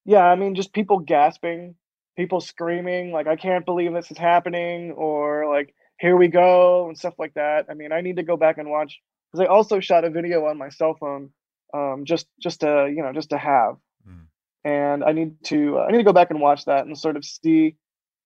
[0.05, 1.76] Yeah, I mean, just people gasping,
[2.17, 6.97] people screaming like, "I can't believe this is happening," or like here we go and
[6.97, 7.67] stuff like that.
[7.69, 8.99] I mean, I need to go back and watch
[9.32, 11.30] because I also shot a video on my cell phone,
[11.76, 13.76] um, just just to you know just to have,
[14.07, 14.26] mm.
[14.63, 17.17] and I need to uh, I need to go back and watch that and sort
[17.17, 17.76] of see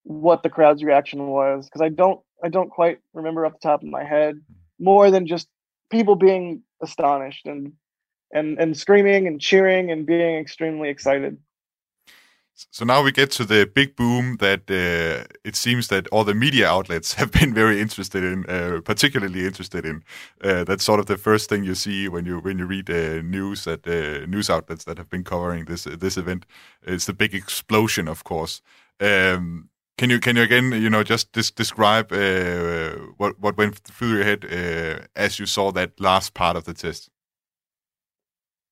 [0.04, 3.84] what the crowd's reaction was because I don't I don't quite remember off the top
[3.84, 4.40] of my head
[4.80, 5.48] more than just
[5.90, 7.74] people being astonished and
[8.32, 11.38] and and screaming and cheering and being extremely excited.
[12.72, 16.34] So now we get to the big boom that uh, it seems that all the
[16.34, 20.04] media outlets have been very interested in, uh, particularly interested in.
[20.44, 23.22] Uh, that's sort of the first thing you see when you when you read uh,
[23.22, 26.46] news that uh, news outlets that have been covering this this event.
[26.84, 28.62] It's the big explosion, of course.
[29.00, 29.70] Um,
[30.00, 34.14] can you can you again you know just dis describe uh, what what went through
[34.16, 34.45] your head
[35.16, 37.10] as you saw that last part of the test?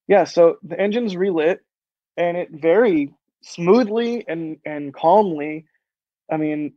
[0.08, 1.60] Yeah, so the engine's relit,
[2.16, 5.66] and it very smoothly and and calmly
[6.32, 6.74] i mean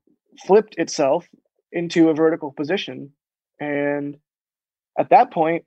[0.47, 1.27] flipped itself
[1.73, 3.13] into a vertical position.
[3.61, 4.17] And
[4.99, 5.65] at that point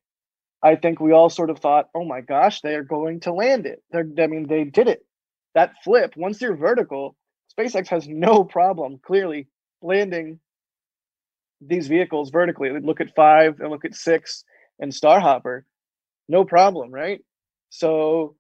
[0.62, 3.66] i think we all sort of thought oh my gosh they are going to land
[3.66, 3.82] it.
[3.92, 5.06] They're, i mean they did it.
[5.56, 7.16] That flip once you're vertical
[7.58, 9.48] spacex has no problem clearly
[9.82, 10.40] landing
[11.62, 12.70] these vehicles vertically.
[12.80, 14.44] Look at five and look at six
[14.80, 15.64] and starhopper
[16.30, 17.22] no problem right?
[17.70, 18.36] So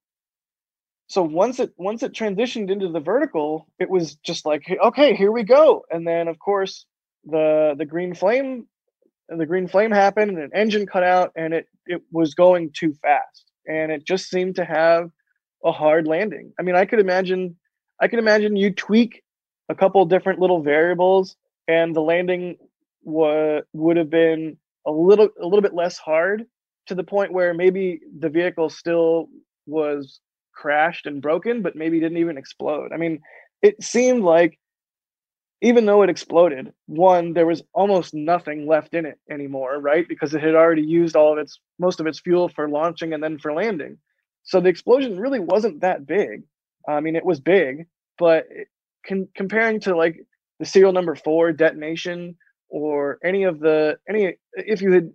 [1.07, 5.31] so once it once it transitioned into the vertical it was just like okay here
[5.31, 5.83] we go.
[5.91, 6.85] And then of course
[7.25, 8.67] the the green flame
[9.29, 12.93] the green flame happened and an engine cut out and it it was going too
[13.01, 13.45] fast.
[13.67, 15.09] And it just seemed to have
[15.63, 16.53] a hard landing.
[16.59, 17.55] I mean i could imagine
[18.01, 19.23] i can imagine you tweak
[19.69, 21.35] a couple different little variables
[21.67, 22.57] and the landing
[23.03, 26.45] wa- would have been a little a little bit less hard
[26.87, 29.29] to the point where maybe the vehicle still
[29.67, 30.19] was
[30.53, 32.91] crashed and broken, but maybe didn't even explode.
[32.93, 33.21] I mean,
[33.61, 34.59] it seemed like
[35.61, 40.07] even though it exploded, one, there was almost nothing left in it anymore, right?
[40.07, 43.23] Because it had already used all of its most of its fuel for launching and
[43.23, 43.97] then for landing.
[44.43, 46.43] So the explosion really wasn't that big.
[46.87, 48.45] I mean, it was big, but
[49.07, 50.17] con- comparing to like
[50.59, 52.37] the serial number four detonation
[52.69, 55.11] or any of the any if you had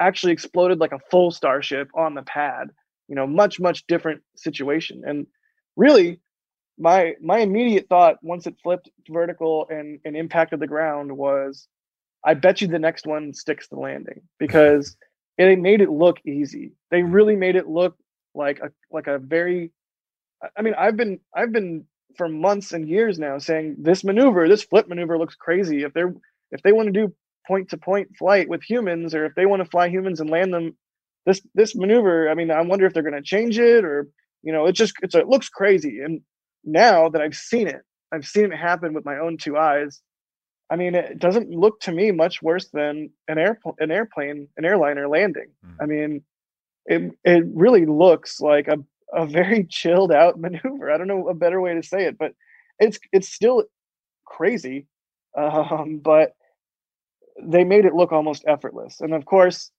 [0.00, 2.70] actually exploded like a full starship on the pad
[3.08, 5.02] you know much much different situation.
[5.06, 5.26] And
[5.76, 6.20] really
[6.78, 11.68] my my immediate thought once it flipped vertical and and impacted the ground was
[12.24, 14.96] i bet you the next one sticks the landing because
[15.38, 16.72] it made it look easy.
[16.90, 17.96] They really made it look
[18.34, 19.72] like a like a very
[20.56, 21.84] i mean i've been i've been
[22.16, 25.82] for months and years now saying this maneuver this flip maneuver looks crazy.
[25.82, 26.14] If they're
[26.50, 27.14] if they want to do
[27.46, 30.52] point to point flight with humans or if they want to fly humans and land
[30.52, 30.76] them
[31.26, 34.08] this this maneuver i mean i wonder if they're going to change it or
[34.42, 36.00] you know it just it's it looks crazy.
[36.00, 36.20] And
[36.64, 37.82] now that i've seen it
[38.12, 40.00] i've seen it happen with my own two eyes
[40.70, 44.64] i mean it doesn't look to me much worse than an airplane an airplane an
[44.64, 45.50] airliner landing.
[45.64, 45.76] Mm.
[45.80, 46.24] i mean
[46.86, 48.78] it it really looks like a
[49.12, 52.32] a very chilled out maneuver i don't know a better way to say it but
[52.78, 53.64] it's it's still
[54.24, 54.86] crazy
[55.36, 56.32] um, but
[57.42, 59.70] they made it look almost effortless and of course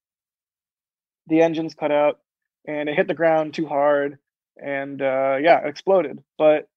[1.28, 2.20] the engines cut out
[2.68, 4.18] and it hit the ground too hard
[4.62, 6.24] and uh, yeah, exploded.
[6.38, 6.68] But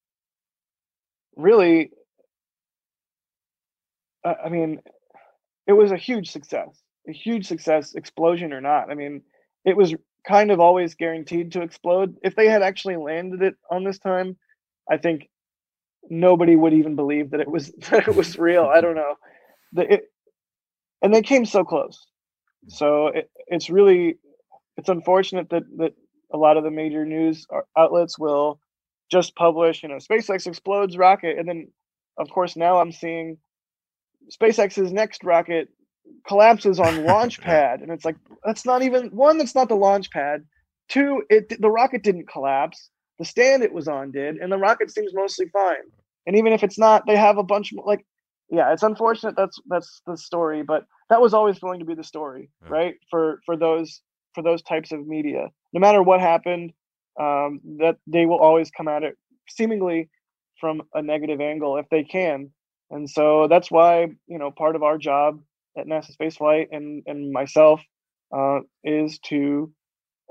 [1.37, 1.91] really,
[4.25, 4.81] I mean,
[5.67, 6.69] it was a huge success,
[7.09, 8.91] a huge success, explosion or not.
[8.91, 9.23] I mean,
[9.65, 9.95] it was
[10.27, 12.17] kind of always guaranteed to explode.
[12.23, 14.37] If they had actually landed it on this time,
[14.91, 15.29] I think
[16.09, 18.65] nobody would even believe that it was that it was real.
[18.65, 19.15] I don't know.
[19.73, 20.03] The, it,
[21.03, 22.07] and they came so close.
[22.69, 24.19] So it, it's really
[24.77, 25.93] it's unfortunate that that
[26.33, 27.47] a lot of the major news
[27.77, 28.61] outlets will
[29.11, 31.69] just publish, you know, SpaceX explodes rocket, and then
[32.19, 33.39] of course now I'm seeing
[34.31, 35.69] SpaceX's next rocket
[36.27, 39.39] collapses on launch pad, and it's like that's not even one.
[39.39, 40.45] That's not the launch pad.
[40.89, 42.91] Two, it the rocket didn't collapse.
[43.19, 45.77] The stand it was on did, and the rocket seems mostly fine.
[46.27, 48.05] And even if it's not, they have a bunch more, like
[48.51, 52.05] yeah, it's unfortunate that's that's the story, but that was always going to be the
[52.05, 52.69] story, yeah.
[52.69, 52.95] right?
[53.11, 54.03] For for those
[54.35, 55.49] for those types of media.
[55.73, 56.73] No matter what happened,
[57.19, 59.17] um, that they will always come at it
[59.49, 60.09] seemingly
[60.61, 62.51] from a negative angle if they can.
[62.91, 65.41] And so that's why you know part of our job
[65.77, 67.81] at NASA Spaceflight and and myself
[68.35, 69.73] uh, is to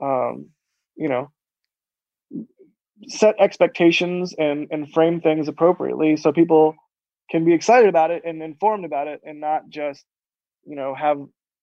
[0.01, 0.49] um,
[0.95, 1.31] you know
[3.07, 6.75] set expectations and and frame things appropriately so people
[7.31, 10.03] can be excited about it and informed about it and not just
[10.65, 11.17] you know have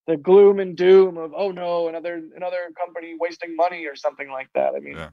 [0.07, 4.49] the gloom and doom of oh no another another company wasting money or something like
[4.55, 5.11] that i mean yeah.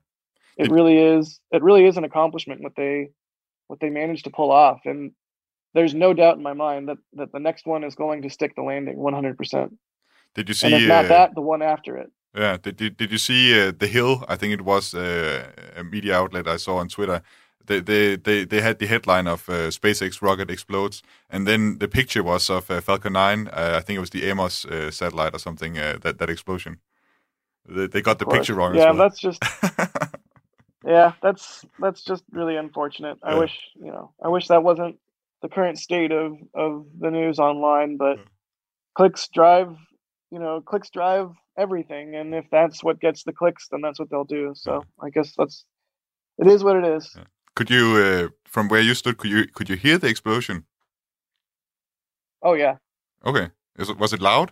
[0.57, 3.09] it, it really is it really is an accomplishment what they
[3.67, 5.11] what they managed to pull off and
[5.73, 8.55] there's no doubt in my mind that that the next one is going to stick
[8.55, 9.71] the landing 100%.
[10.35, 10.67] Did you see?
[10.67, 12.11] And if not that, the one after it.
[12.35, 12.57] Yeah.
[12.61, 14.23] Did did, did you see uh, the hill?
[14.27, 17.21] I think it was uh, a media outlet I saw on Twitter.
[17.65, 21.87] They they they, they had the headline of uh, SpaceX rocket explodes, and then the
[21.87, 23.47] picture was of uh, Falcon 9.
[23.47, 25.73] Uh, I think it was the Amos uh, satellite or something.
[25.73, 26.79] that that explosion.
[27.65, 28.75] They, they got the picture wrong.
[28.75, 28.95] Yeah, well.
[28.95, 29.41] that's just.
[30.85, 33.17] yeah, that's that's just really unfortunate.
[33.23, 34.11] I wish you know.
[34.21, 34.97] I wish that wasn't
[35.43, 38.23] the current state of of the news online, but yeah.
[38.95, 39.75] clicks drive
[40.33, 41.29] you know, clicks drive
[41.59, 44.53] everything, and if that's what gets the clicks, then that's what they'll do.
[44.55, 45.63] So I guess that's
[46.39, 47.15] it is what it is.
[47.55, 50.65] Could you, uh, from where you stood, could you could you hear the explosion?
[52.41, 52.77] Oh yeah.
[53.23, 53.51] Okay.
[53.77, 54.51] Is it, was it loud?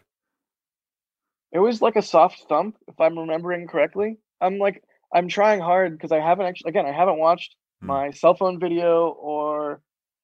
[1.52, 4.20] It was like a soft thump, if I'm remembering correctly.
[4.40, 7.88] I'm like I'm trying hard because I haven't actually again I haven't watched hmm.
[7.88, 9.82] my cell phone video or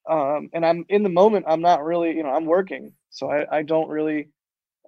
[0.10, 3.58] um and I'm in the moment I'm not really you know I'm working so I
[3.58, 4.30] I don't really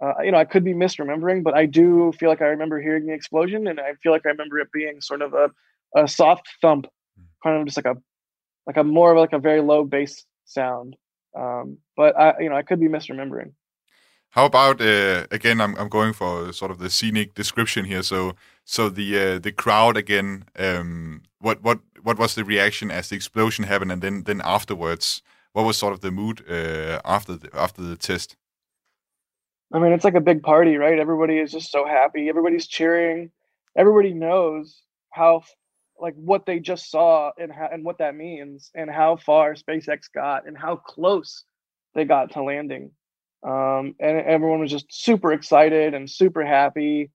[0.02, 3.06] uh, you know, I could be misremembering, but I do feel like I remember hearing
[3.06, 5.52] the explosion, and I feel like I remember it being sort of a,
[5.96, 6.88] a soft thump,
[7.44, 7.98] kind of just like a
[8.66, 10.96] like a more of like a very low bass sound.
[11.38, 13.54] Um, but I, you know, I could be misremembering.
[14.32, 15.60] How about uh, again?
[15.60, 18.04] I'm I'm going for sort of the scenic description here.
[18.04, 20.46] So so the uh, the crowd again.
[20.58, 25.22] Um, what what what was the reaction as the explosion happened, and then then afterwards?
[25.54, 28.38] What was sort of the mood uh, after the, after the test?
[29.74, 31.00] I mean, it's like a big party, right?
[31.00, 32.30] Everybody is just so happy.
[32.30, 33.32] Everybody's cheering.
[33.76, 34.82] Everybody knows
[35.12, 35.42] how,
[36.00, 40.02] like, what they just saw and how, and what that means, and how far SpaceX
[40.14, 41.44] got, and how close
[41.96, 42.92] they got to landing.
[43.44, 47.12] Um, and everyone was just super excited and super happy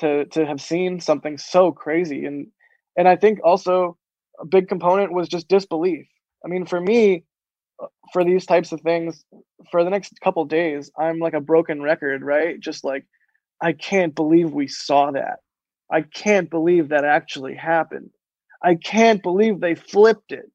[0.00, 2.26] to to have seen something so crazy.
[2.26, 2.48] And
[2.96, 3.96] and I think also
[4.40, 6.06] a big component was just disbelief.
[6.44, 7.24] I mean, for me,
[8.12, 9.24] for these types of things
[9.70, 12.58] for the next couple days i'm like a broken record right?
[12.60, 13.04] Just like
[13.60, 15.38] i can't believe we saw that.
[15.90, 18.10] I can't believe that actually happened.
[18.62, 20.50] I can't believe they flipped it.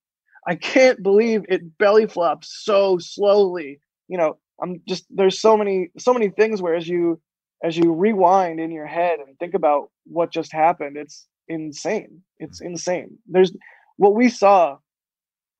[0.45, 3.79] I can't believe it belly flops so slowly.
[4.07, 7.19] You know i'm just there's so many so many things where as you
[7.63, 12.61] as you rewind in your head and think about what just happened it's insane it's
[12.61, 13.51] insane there's
[13.97, 14.77] what we saw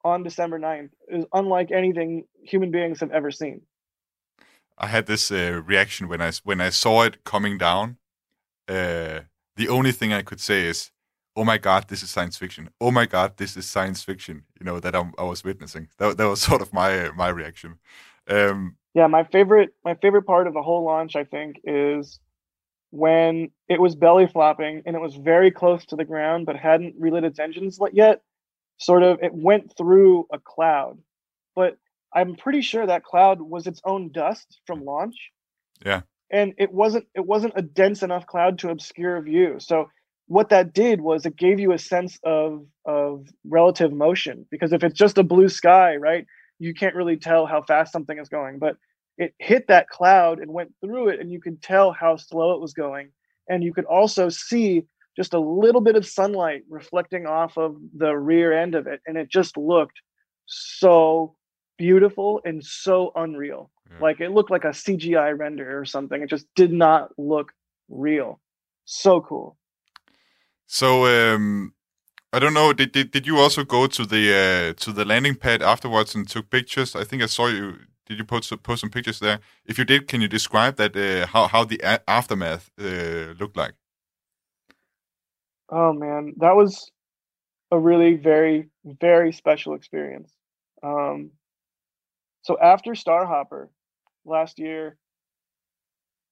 [0.04, 3.62] on December 9th is unlike anything human beings have ever seen.
[4.78, 7.98] I had this uh, reaction when I when I saw it coming down.
[8.68, 9.22] Uh,
[9.56, 10.92] the only thing I could say is,
[11.36, 12.70] "Oh my God, this is science fiction!
[12.82, 15.90] Oh my God, this is science fiction!" You know that I'm, i was witnessing.
[16.00, 17.76] That, that was sort of my my reaction.
[18.28, 22.20] Um, yeah, my favorite my favorite part of the whole launch, I think, is
[22.94, 26.94] when it was belly flopping and it was very close to the ground but hadn't
[27.00, 28.22] relit its engines yet
[28.78, 31.00] sort of it went through a cloud.
[31.56, 31.78] But
[32.14, 35.32] i'm pretty sure that cloud was its own dust from launch.
[35.84, 36.02] Yeah.
[36.32, 39.56] And it wasn't it wasn't a dense enough cloud to obscure view.
[39.58, 39.90] So
[40.28, 44.84] what that did was it gave you a sense of of relative motion because if
[44.84, 46.28] it's just a blue sky right
[46.60, 48.60] you can't really tell how fast something is going.
[48.60, 48.78] But
[49.18, 52.62] it hit that cloud and went through it and you could tell how slow it
[52.62, 53.12] was going
[53.50, 54.84] and you could also see
[55.16, 59.18] just a little bit of sunlight reflecting off of the rear end of it and
[59.18, 60.02] it just looked
[60.46, 61.36] so
[61.78, 63.98] beautiful and so unreal yeah.
[64.00, 67.52] like it looked like a cgi render or something it just did not look
[67.90, 68.40] real
[68.86, 69.58] so cool
[70.66, 71.74] so um
[72.34, 72.74] I don't know.
[72.74, 76.28] Did, did did you also go to the uh, to the landing pad afterwards and
[76.28, 76.96] took pictures?
[76.96, 77.78] I think I saw you.
[78.06, 79.40] Did you post post some pictures there?
[79.66, 83.74] If you did, can you describe that uh, how how the aftermath uh, looked like?
[85.70, 86.92] Oh man, that was
[87.72, 90.32] a really very very special experience.
[90.84, 91.32] Um,
[92.42, 93.70] so after Starhopper
[94.26, 94.98] last year,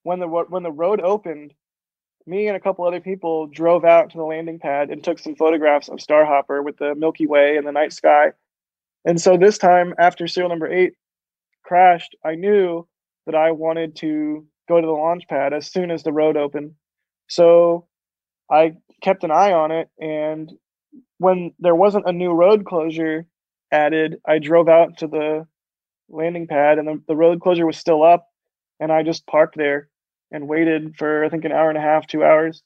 [0.03, 1.53] when the when the road opened,
[2.25, 5.35] me and a couple other people drove out to the landing pad and took some
[5.35, 8.33] photographs of Starhopper with the Milky Way and the night sky.
[9.05, 10.93] And so this time, after serial number eight
[11.63, 12.87] crashed, I knew
[13.25, 16.73] that I wanted to go to the launch pad as soon as the road opened.
[17.27, 17.87] So
[18.49, 19.89] I kept an eye on it.
[19.99, 20.51] And
[21.17, 23.25] when there wasn't a new road closure
[23.71, 25.47] added, I drove out to the
[26.09, 28.27] landing pad and the, the road closure was still up.
[28.79, 29.89] And I just parked there
[30.31, 32.63] and waited for, I think, an hour and a half, two hours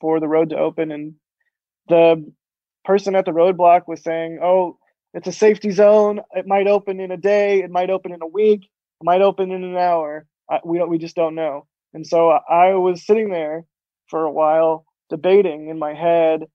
[0.00, 0.90] for the road to open.
[0.90, 1.14] And
[1.88, 2.32] the
[2.84, 4.78] person at the roadblock was saying, Oh,
[5.14, 6.20] it's a safety zone.
[6.32, 7.62] It might open in a day.
[7.62, 8.64] It might open in a week.
[8.64, 10.26] It might open in an hour.
[10.50, 11.66] I, we don't, we just don't know.
[11.94, 13.64] And so I was sitting there
[14.08, 16.46] for a while debating in my head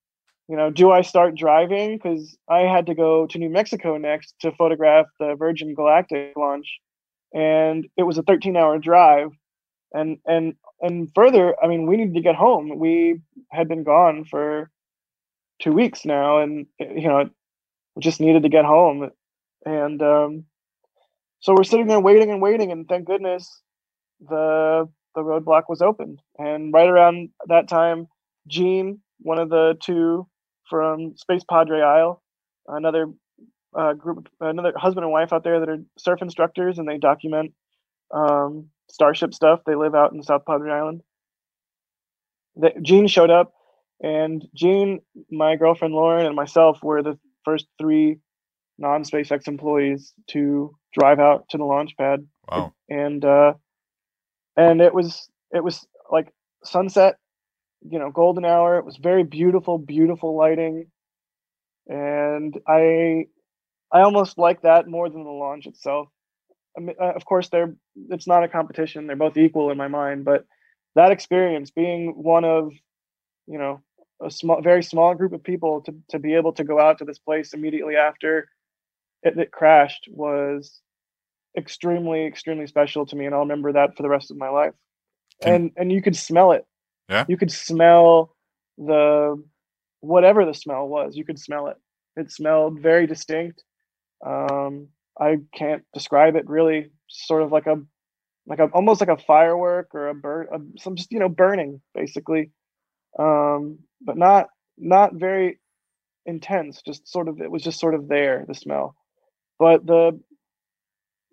[0.47, 1.97] you know, do I start driving?
[1.97, 6.80] Because I had to go to New Mexico next to photograph the Virgin Galactic launch,
[7.34, 9.32] and it was a 13-hour drive.
[9.93, 12.78] And and and further, I mean, we needed to get home.
[12.78, 14.70] We had been gone for
[15.62, 17.30] two weeks now, and you know,
[17.95, 19.09] we just needed to get home.
[19.65, 20.45] And um,
[21.39, 23.61] so we're sitting there waiting and waiting, and thank goodness
[24.19, 26.21] the the roadblock was opened.
[26.39, 28.07] And right around that time,
[28.47, 30.27] Gene, one of the two
[30.69, 32.21] from Space Padre Isle,
[32.67, 33.07] another
[33.77, 37.53] uh, group, another husband and wife out there that are surf instructors, and they document
[38.11, 39.61] um, Starship stuff.
[39.65, 41.01] They live out in South Padre Island.
[42.55, 43.53] The, Gene showed up,
[44.01, 48.19] and Gene, my girlfriend Lauren, and myself were the first three
[48.77, 52.25] non-SpaceX employees to drive out to the launch pad.
[52.49, 52.73] Wow.
[52.89, 53.53] And uh,
[54.57, 56.31] and it was it was like
[56.63, 57.17] sunset,
[57.89, 58.77] you know, golden hour.
[58.77, 60.87] It was very beautiful, beautiful lighting,
[61.87, 63.25] and I
[63.91, 66.09] I almost like that more than the launch itself.
[66.77, 67.75] I mean, uh, of course, they're
[68.09, 70.25] it's not a competition; they're both equal in my mind.
[70.25, 70.45] But
[70.95, 72.73] that experience, being one of
[73.47, 73.81] you know
[74.22, 77.05] a small, very small group of people to to be able to go out to
[77.05, 78.47] this place immediately after
[79.24, 80.82] it, it crashed was
[81.57, 84.74] extremely extremely special to me and i'll remember that for the rest of my life.
[85.41, 86.66] Can- and and you could smell it.
[87.09, 87.26] Yeah.
[87.28, 88.36] you could smell
[88.78, 89.41] the
[89.99, 91.78] whatever the smell was you could smell it.
[92.16, 93.64] It smelled very distinct.
[94.26, 94.88] Um
[95.20, 97.76] i can't describe it really sort of like a
[98.47, 101.82] like a almost like a firework or a burn a, some just you know burning
[101.93, 102.51] basically.
[103.20, 104.47] Um but not
[104.78, 105.60] not very
[106.26, 108.95] intense just sort of it was just sort of there the smell.
[109.60, 110.20] But the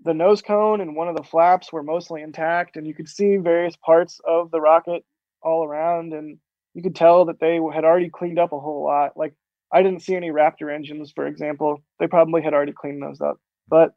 [0.05, 3.37] the nose cone and one of the flaps were mostly intact and you could see
[3.37, 5.05] various parts of the rocket
[5.43, 6.39] all around and
[6.75, 9.17] you could tell that they had already cleaned up a whole lot.
[9.17, 9.35] Like
[9.73, 11.83] i didn't see any raptor engines for example.
[11.99, 13.39] They probably had already cleaned those up.
[13.69, 13.93] But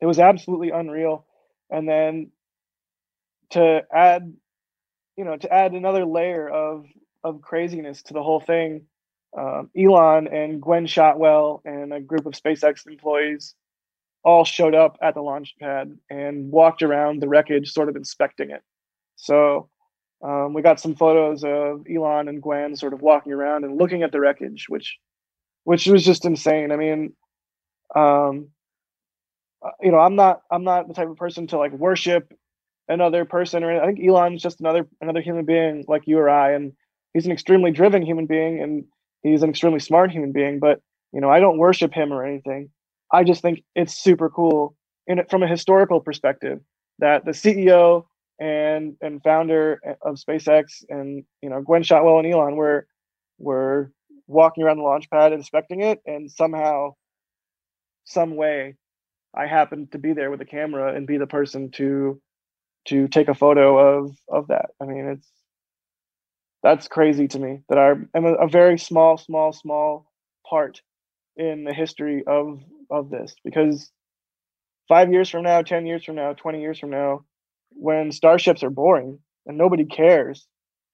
[0.00, 1.26] it was absolutely unreal.
[1.70, 2.30] And then
[3.50, 4.32] to add
[5.16, 6.86] you know to add another layer of
[7.24, 8.86] of craziness to the whole thing.
[9.38, 13.54] Um, elon and gwynne shotwell and a group of spacex employees
[14.24, 18.50] all showed up at the launch pad and walked around the wreckage sort of inspecting
[18.50, 18.62] it.
[19.16, 19.68] So
[20.22, 24.02] um, we got some photos of elon and gwynne sort of walking around and looking
[24.02, 24.96] at the wreckage which
[25.64, 26.72] which was just insane.
[26.72, 27.14] I mean
[27.94, 28.48] um,
[29.64, 32.32] uh, you know i'm not i'm not the type of person to like worship
[32.88, 36.52] another person or i think elon's just another another human being like you or i
[36.52, 36.72] and
[37.14, 38.84] he's an extremely driven human being and
[39.22, 40.80] he's an extremely smart human being but
[41.12, 42.70] you know i don't worship him or anything.
[43.10, 46.60] I just think it's super cool in from a historical perspective
[46.98, 48.04] that the ceo
[48.38, 52.86] and and founder of spacex and you know gwynne shotwell and elon were
[53.38, 53.90] were
[54.26, 56.92] walking around the launch pad inspecting it and somehow
[58.04, 58.76] some way
[59.34, 62.20] i happened to be there with a camera and be the person to
[62.88, 64.70] to take a photo of of that.
[64.80, 65.28] I mean it's
[66.62, 70.10] that's crazy to me that i'm, I'm a, a very small small small
[70.48, 70.80] part
[71.36, 73.90] in the history of of this because
[74.88, 77.24] five years from now ten years from now 20 years from now
[77.70, 80.46] when starships are boring and nobody cares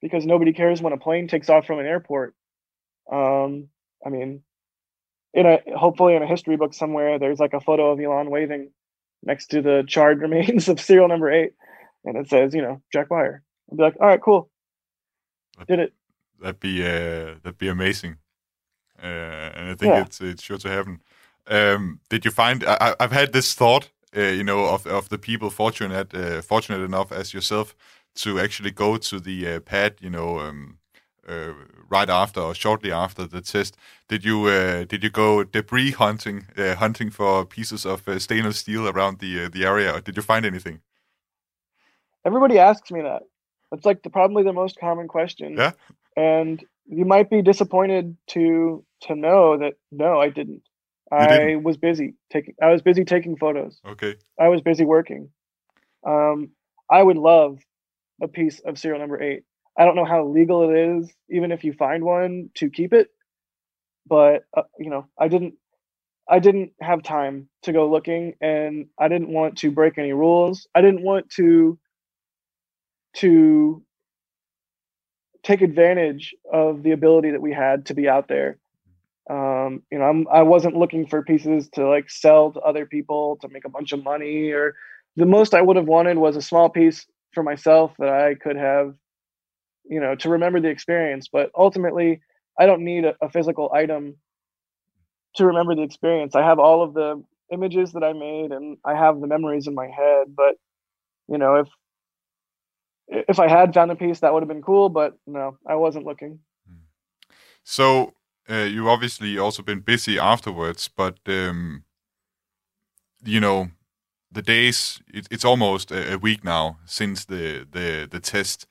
[0.02, 2.34] because nobody cares when a plane takes off from an airport
[3.12, 3.68] um
[4.04, 4.42] i mean
[5.32, 8.70] in a hopefully in a history book somewhere there's like a photo of elon waving
[9.22, 11.52] next to the charred remains of serial number eight
[12.04, 13.42] and it says you know jack Beyer.
[13.70, 14.50] i'd be like all right cool
[15.68, 15.92] did it
[16.40, 18.18] That'd be uh, that'd be amazing,
[19.02, 19.06] uh,
[19.56, 20.02] and I think Yeah.
[20.06, 21.00] it's it's sure to happen.
[21.48, 22.64] Um, did you find?
[22.64, 26.42] I, I- I've had this thought, uh, you know, of of the people fortunate uh,
[26.42, 27.74] fortunate enough as yourself
[28.16, 30.78] to actually go to the uh, pad, you know, um,
[31.28, 31.52] uh,
[31.90, 33.76] right after or shortly after the test.
[34.08, 38.58] Did you uh, did you go debris hunting, uh, hunting for pieces of uh, stainless
[38.58, 40.80] steel around the uh, the area, or did you find anything?
[42.24, 43.22] everybody asks me that
[43.74, 45.56] it's like the, probably the most common question.
[45.56, 45.72] Yeah.
[46.16, 50.62] and you might be disappointed to to know that no i didn't.
[51.12, 51.62] I didn't?
[51.62, 53.80] was busy taking i was busy taking photos.
[53.86, 55.30] Okay, i was busy working.
[56.06, 56.50] Um
[56.90, 57.58] i would love
[58.22, 59.42] a piece of serial number eight.
[59.78, 63.08] I don't know how legal it is even if you find one to keep it.
[64.06, 65.54] But uh, you know i didn't
[66.28, 70.66] i didn't have time to go looking and i didn't want to break any rules.
[70.74, 71.78] I didn't want to
[73.16, 73.82] to
[75.42, 78.58] take advantage of the ability that we had to be out there
[79.30, 83.38] um you know I'm, i wasn't looking for pieces to like sell to other people
[83.40, 84.74] to make a bunch of money or
[85.16, 88.56] the most i would have wanted was a small piece for myself that i could
[88.56, 88.94] have
[89.84, 92.20] you know to remember the experience but ultimately
[92.58, 94.16] I don't need a, a physical item
[95.36, 96.34] to remember the experience.
[96.34, 99.74] I have all of the images that I made and I have the memories in
[99.74, 100.34] my head.
[100.36, 100.54] But
[101.28, 101.68] you know, if
[103.08, 104.88] if I had found a piece, that would have been cool.
[104.88, 106.40] But no, I wasn't looking.
[107.64, 108.12] So
[108.48, 111.84] uh, you've obviously also been busy afterwards, but um,
[113.24, 113.70] you know,
[114.30, 118.66] the days it, it's almost a, a, week now since the the the test.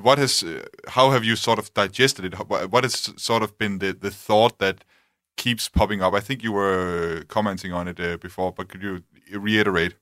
[0.00, 2.34] What has uh, how have you sort of digested it?
[2.34, 4.84] What has sort of been the the thought that
[5.36, 6.14] keeps popping up?
[6.14, 9.02] I think you were commenting on it uh, before, but could you
[9.32, 9.94] reiterate?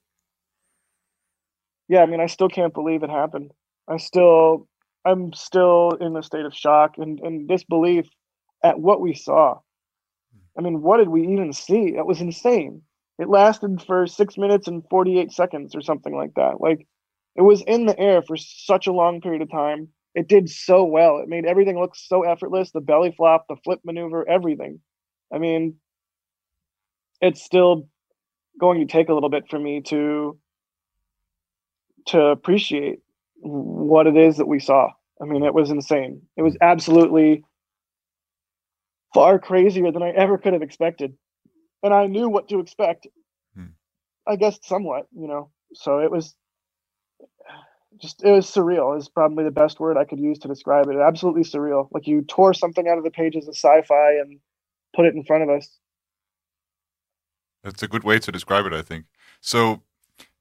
[1.93, 3.51] Yeah, I mean, I still can't believe it happened.
[3.87, 4.67] I still,
[5.05, 8.07] I'm still in a state of shock and, and disbelief
[8.65, 9.59] at what we saw.
[10.59, 11.95] I mean, what did we even see?
[11.95, 12.81] It was insane.
[13.19, 16.63] It lasted for six minutes and 48 seconds or something like that.
[16.63, 16.87] Like,
[17.37, 19.89] it was in the air for such a long period of time.
[20.15, 21.19] It did so well.
[21.19, 24.81] It made everything look so effortless the belly flop, the flip maneuver, everything.
[25.31, 25.75] I mean,
[27.21, 27.87] it's still
[28.59, 30.39] going to take a little bit for me to
[32.07, 33.01] to appreciate
[33.41, 34.91] what it is that we saw.
[35.21, 36.23] I mean, it was insane.
[36.37, 37.45] It was absolutely
[39.15, 41.15] far crazier than I ever could have expected.
[41.83, 43.07] And I knew what to expect.
[43.57, 43.67] Hmm.
[44.27, 45.51] I guess somewhat, you know.
[45.75, 46.35] So it was
[48.01, 50.97] just it was surreal is probably the best word I could use to describe it.
[50.97, 51.89] Absolutely surreal.
[51.93, 54.41] Like you tore something out of the pages of sci-fi and
[54.95, 55.69] put it in front of us.
[57.63, 59.07] That's a good way to describe it, I think.
[59.41, 59.83] So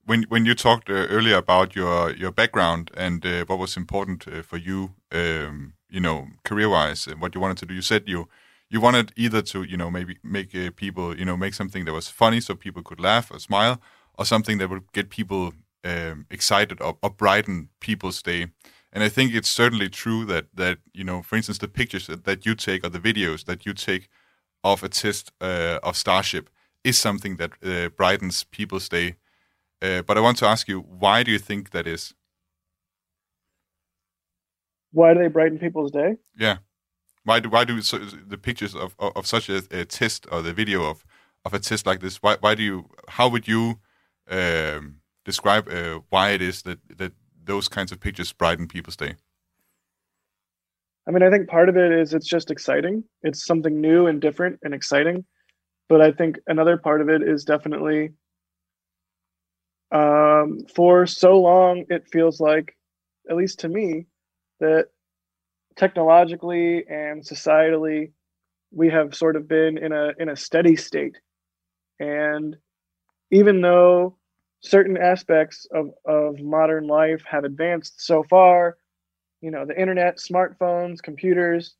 [0.04, 4.26] when when you talked uh, earlier about your your background and uh, what was important
[4.28, 7.82] uh, for you, um, you know, career wise, and what you wanted to do, you
[7.82, 8.28] said you
[8.68, 11.92] you wanted either to you know maybe make uh, people you know make something that
[11.92, 13.80] was funny so people could laugh or smile,
[14.18, 15.52] or something that would get people
[15.84, 18.48] um, excited or, or brighten people's day.
[18.92, 22.24] And I think it's certainly true that that you know, for instance, the pictures that,
[22.24, 24.08] that you take or the videos that you take
[24.64, 26.50] of a test uh, of Starship
[26.84, 29.16] is something that uh, brightens people's day.
[29.82, 32.14] Uh, but I want to ask you, why do you think that is?
[34.92, 36.16] Why do they brighten people's day?
[36.38, 36.58] Yeah.
[37.24, 40.42] Why do why do so, the pictures of, of, of such a, a, test or
[40.42, 41.04] the video of,
[41.44, 42.22] of a test like this?
[42.22, 43.80] Why why do you how would you
[44.28, 47.12] um, describe uh, why it is that that
[47.44, 49.14] those kinds of pictures brighten people's day?
[51.08, 53.04] I mean, I think part of it is it's just exciting.
[53.22, 55.24] It's something new and different and exciting.
[55.88, 58.10] But I think another part of it is definitely
[59.92, 62.76] um, for so long, it feels like,
[63.28, 64.06] at least to me,
[64.60, 64.88] that
[65.76, 68.12] technologically and societally,
[68.72, 71.18] we have sort of been in a in a steady state.
[72.00, 72.56] And
[73.30, 74.16] even though
[74.60, 78.76] certain aspects of, of modern life have advanced so far,
[79.42, 81.74] you know the internet smartphones computers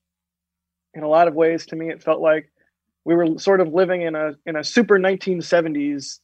[0.95, 2.53] in a lot of ways to me it felt like
[3.05, 6.19] we were sort of living in a in a super 1970s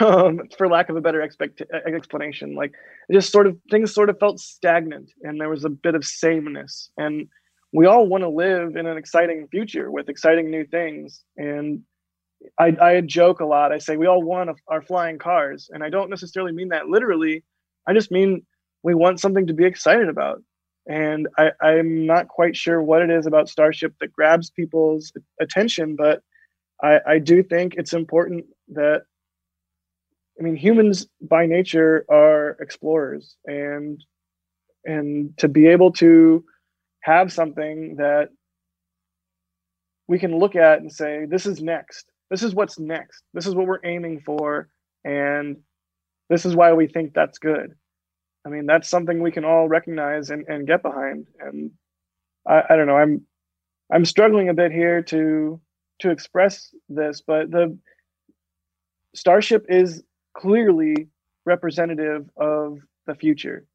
[0.00, 2.72] um, for lack of a better expect- explanation like
[3.08, 6.04] it just sort of things sort of felt stagnant and there was a bit of
[6.04, 6.90] sameness.
[6.98, 7.28] And
[7.72, 11.24] we all want to live in an exciting future with exciting new things.
[11.36, 11.82] And
[12.58, 15.70] I, I joke a lot i say we all want our flying cars.
[15.72, 17.42] And i don't necessarily mean that literally
[17.86, 18.42] i just mean
[18.82, 20.42] we want something to be excited about.
[20.88, 25.96] And I, I'm not quite sure what it is about Starship that grabs people's attention,
[25.96, 26.22] but
[26.82, 29.02] I, I do think it's important that
[30.40, 34.02] I mean humans by nature are explorers and
[34.86, 36.44] and to be able to
[37.02, 38.30] have something that
[40.08, 42.06] we can look at and say this is next.
[42.30, 43.22] This is what's next.
[43.34, 44.68] This is what we're aiming for
[45.04, 45.58] and
[46.30, 47.74] this is why we think that's good.
[48.46, 51.26] I mean, that's something we can all recognize and, and get behind.
[51.38, 51.72] And
[52.48, 53.22] I, I don't know, I'm
[53.92, 55.60] I'm struggling a bit here to
[56.00, 57.76] to express this, but the
[59.14, 60.02] Starship is
[60.40, 61.08] clearly
[61.44, 63.66] representative of the future.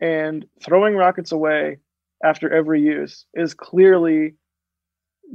[0.00, 1.78] And throwing rockets away
[2.22, 4.34] after every use is clearly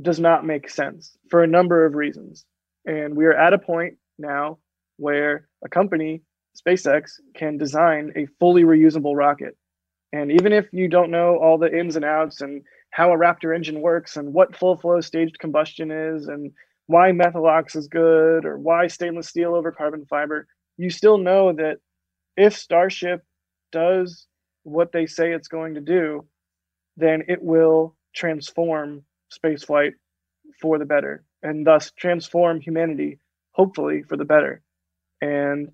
[0.01, 2.45] does not make sense for a number of reasons.
[2.85, 4.59] And we are at a point now
[4.97, 6.21] where a company
[6.55, 9.57] SpaceX can design a fully reusable rocket.
[10.13, 12.61] And even if you don't know all the ins and outs and
[12.91, 16.51] how a Raptor engine works and what full flow staged combustion is and
[16.87, 20.47] why Methalox is good or why stainless steel over carbon fiber,
[20.77, 21.77] you still know that
[22.37, 23.23] if Starship
[23.71, 24.27] does
[24.63, 26.25] what they say it's going to do,
[26.97, 29.93] then it will transform spaceflight
[30.59, 33.19] for the better and thus transform humanity,
[33.51, 34.61] hopefully, for the better.
[35.21, 35.71] And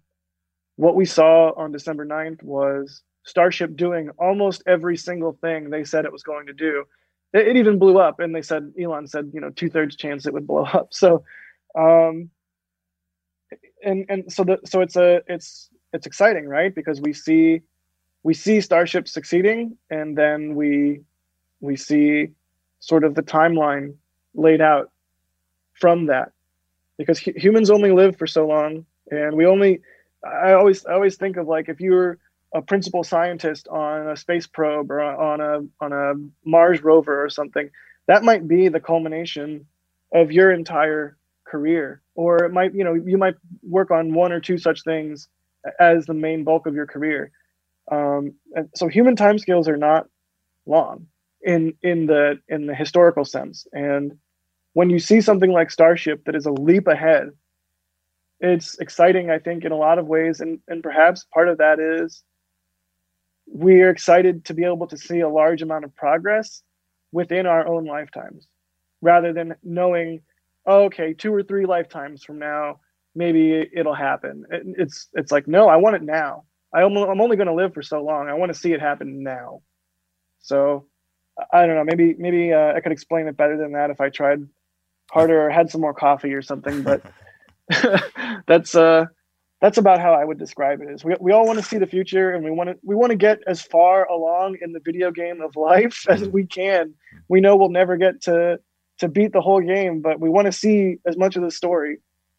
[0.75, 6.05] what we saw on December 9th was Starship doing almost every single thing they said
[6.05, 6.85] it was going to do.
[7.33, 10.25] it, it, even blew up, and they said Elon said you know two thirds chance
[10.25, 10.89] it would blow up.
[10.91, 11.23] So,
[11.77, 12.29] um,
[13.83, 16.73] and and so the so it's a it's it's exciting, right?
[16.73, 17.61] Because we see
[18.23, 21.01] we see Starship succeeding, and then we
[21.59, 22.29] we see
[22.79, 23.95] sort of the timeline
[24.33, 24.91] laid out
[25.79, 26.31] from that
[26.97, 29.81] because hu- humans only live for so long and we only
[30.25, 32.17] i always i always think of like if you're
[32.53, 36.13] a principal scientist on a space probe or on a on a
[36.47, 37.69] mars rover or something
[38.07, 39.65] that might be the culmination
[40.13, 41.17] of your entire
[41.51, 45.27] career or it might you know you might work on one or two such things
[45.79, 47.31] as the main bulk of your career.
[47.91, 50.07] Um, and so human timescales are not
[50.65, 51.07] long
[51.43, 53.67] in in the in the historical sense.
[53.73, 54.13] And
[54.73, 57.31] when you see something like starship that is a leap ahead
[58.41, 60.41] it's exciting i think in a lot of ways.
[60.41, 62.23] And and perhaps part of that is
[63.47, 66.63] we're excited to be able to see a large amount of progress
[67.11, 68.47] within our own lifetimes
[69.01, 70.21] rather than knowing
[70.67, 72.79] okay two or three lifetimes from now
[73.15, 76.43] maybe it'll happen it, it's it's like no i want it now
[76.73, 79.23] I, i'm only going to live for so long i want to see it happen
[79.23, 79.61] now
[80.41, 80.85] so
[81.51, 81.83] I don't know.
[81.83, 84.47] Maybe maybe uh, I could explain it better than that if I tried
[85.11, 86.83] harder or had some more coffee or something.
[86.83, 87.03] But
[88.47, 89.05] that's uh
[89.61, 90.89] that's about how I would describe it.
[90.89, 93.11] Is we, we all want to see the future and we want to we want
[93.11, 96.93] to get as far along in the video game of life as we can.
[97.27, 98.59] We know we'll never get to
[99.01, 101.97] to beat the whole game, but we want to see as much of the story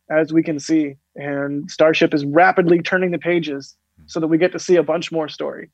[0.08, 0.96] as we can see.
[1.14, 5.12] And Starship is rapidly turning the pages so that we get to see a bunch
[5.12, 5.70] more story.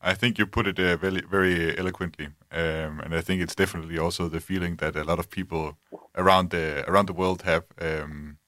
[0.00, 3.98] I think you put it uh, very, very eloquently, um, and I think it's definitely
[3.98, 5.76] also the feeling that a lot of people
[6.14, 7.64] around the around the world have.
[7.80, 8.38] Um,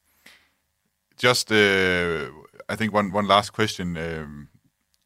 [1.16, 2.30] just, uh,
[2.68, 3.96] I think one one last question.
[3.96, 4.48] Um,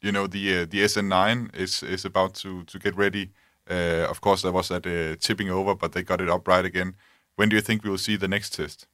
[0.01, 3.31] you know, the uh, the SN9 is is about to to get ready.
[3.69, 6.65] Uh, of course, there was that uh, tipping over, but they got it up right
[6.65, 6.95] again.
[7.35, 8.87] When do you think we will see the next test?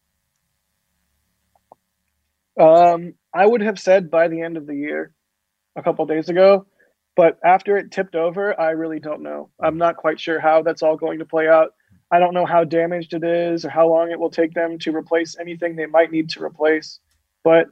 [2.60, 5.14] Um, I would have said by the end of the year,
[5.76, 6.66] a couple days ago.
[7.16, 9.50] But after it tipped over, I really don't know.
[9.62, 11.74] I'm not quite sure how that's all going to play out.
[12.10, 14.96] I don't know how damaged it is or how long it will take them to
[14.96, 17.00] replace anything they might need to replace.
[17.44, 17.68] But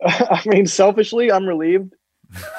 [0.04, 1.94] I mean, selfishly, I'm relieved.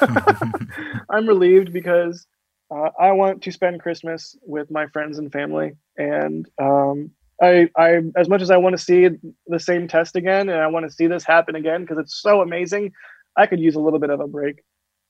[1.10, 2.26] I'm relieved because
[2.70, 7.10] uh, I want to spend Christmas with my friends and family, and um,
[7.42, 9.08] I, I, as much as I want to see
[9.46, 12.40] the same test again, and I want to see this happen again because it's so
[12.40, 12.92] amazing,
[13.36, 14.62] I could use a little bit of a break.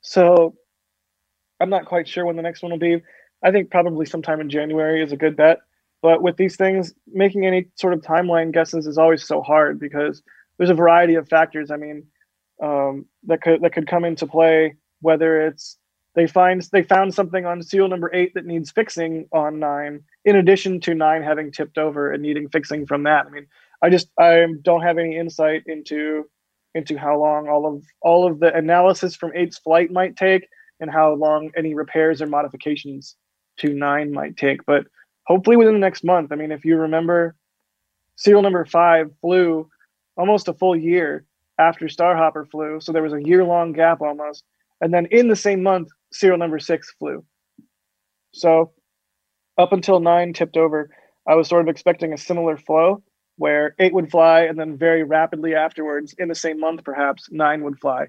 [0.03, 0.55] So
[1.61, 3.03] I'm not quite sure when the next one will be.
[3.43, 5.59] I think probably sometime in January is a good bet.
[6.03, 10.23] But with these things, making any sort of timeline guesses is always so hard because
[10.59, 11.71] there's a variety of factors.
[11.71, 12.07] I mean,
[12.63, 14.75] um, that could that could come into play.
[15.01, 15.79] Whether it's
[16.17, 20.35] they find they found something on serial number eight that needs fixing on nine, in
[20.35, 23.27] addition to nine having tipped over and needing fixing from that.
[23.27, 23.47] I mean,
[23.83, 26.25] I just I don't have any insight into
[26.75, 30.49] into how long all of all of the analysis from eight's flight might take
[30.81, 33.15] and how long any repairs or modifications
[33.59, 34.65] to nine might take.
[34.67, 34.87] But
[35.27, 36.33] hopefully within the next month.
[36.33, 37.37] I mean, if you remember,
[38.17, 39.69] serial number five flew
[40.17, 41.25] almost a full year
[41.59, 44.45] after Starhopper flew, so there was a year long gap almost.
[44.81, 47.25] And then in the same month, serial number six flew.
[48.33, 48.73] So
[49.59, 50.91] up until nine tipped over,
[51.27, 53.03] I was sort of expecting a similar flow
[53.37, 57.63] where eight would fly and then very rapidly afterwards in the same month perhaps nine
[57.63, 58.07] would fly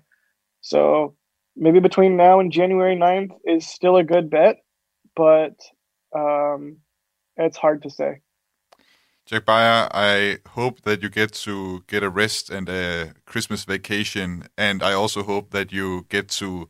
[0.61, 1.15] so
[1.55, 4.57] maybe between now and january 9th is still a good bet
[5.15, 5.59] but
[6.15, 6.77] um,
[7.35, 8.19] it's hard to say
[9.25, 14.47] jack beyer i hope that you get to get a rest and a christmas vacation
[14.57, 16.69] and i also hope that you get to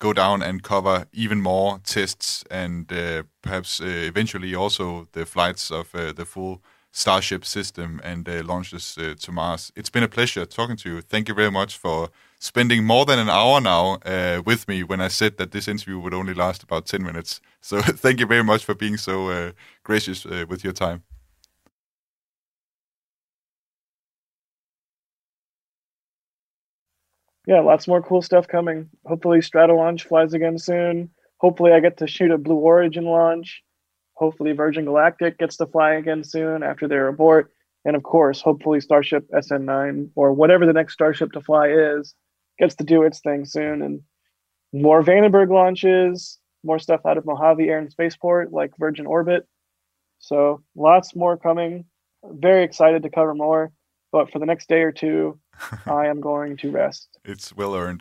[0.00, 5.70] go down and cover even more tests and uh, perhaps uh, eventually also the flights
[5.70, 6.60] of uh, the full
[6.92, 9.70] Starship system and uh, launches uh, to Mars.
[9.76, 11.00] It's been a pleasure talking to you.
[11.00, 15.00] Thank you very much for spending more than an hour now uh, with me when
[15.00, 17.40] I said that this interview would only last about 10 minutes.
[17.60, 19.52] So thank you very much for being so
[19.84, 21.09] gracious with your time.
[27.50, 28.88] Yeah, lots more cool stuff coming.
[29.06, 31.10] Hopefully, Stratolaunch flies again soon.
[31.38, 33.64] Hopefully, I get to shoot a Blue Origin launch.
[34.14, 37.50] Hopefully, Virgin Galactic gets to fly again soon after their abort.
[37.84, 42.14] And of course, hopefully, Starship SN9 or whatever the next Starship to fly is
[42.60, 43.82] gets to do its thing soon.
[43.82, 44.02] And
[44.72, 49.44] more Vandenberg launches, more stuff out of Mojave Air and Spaceport like Virgin Orbit.
[50.20, 51.86] So lots more coming.
[52.22, 53.72] Very excited to cover more.
[54.12, 55.38] But for the next day or two,
[55.86, 57.18] I am going to rest.
[57.24, 57.98] It's well earned.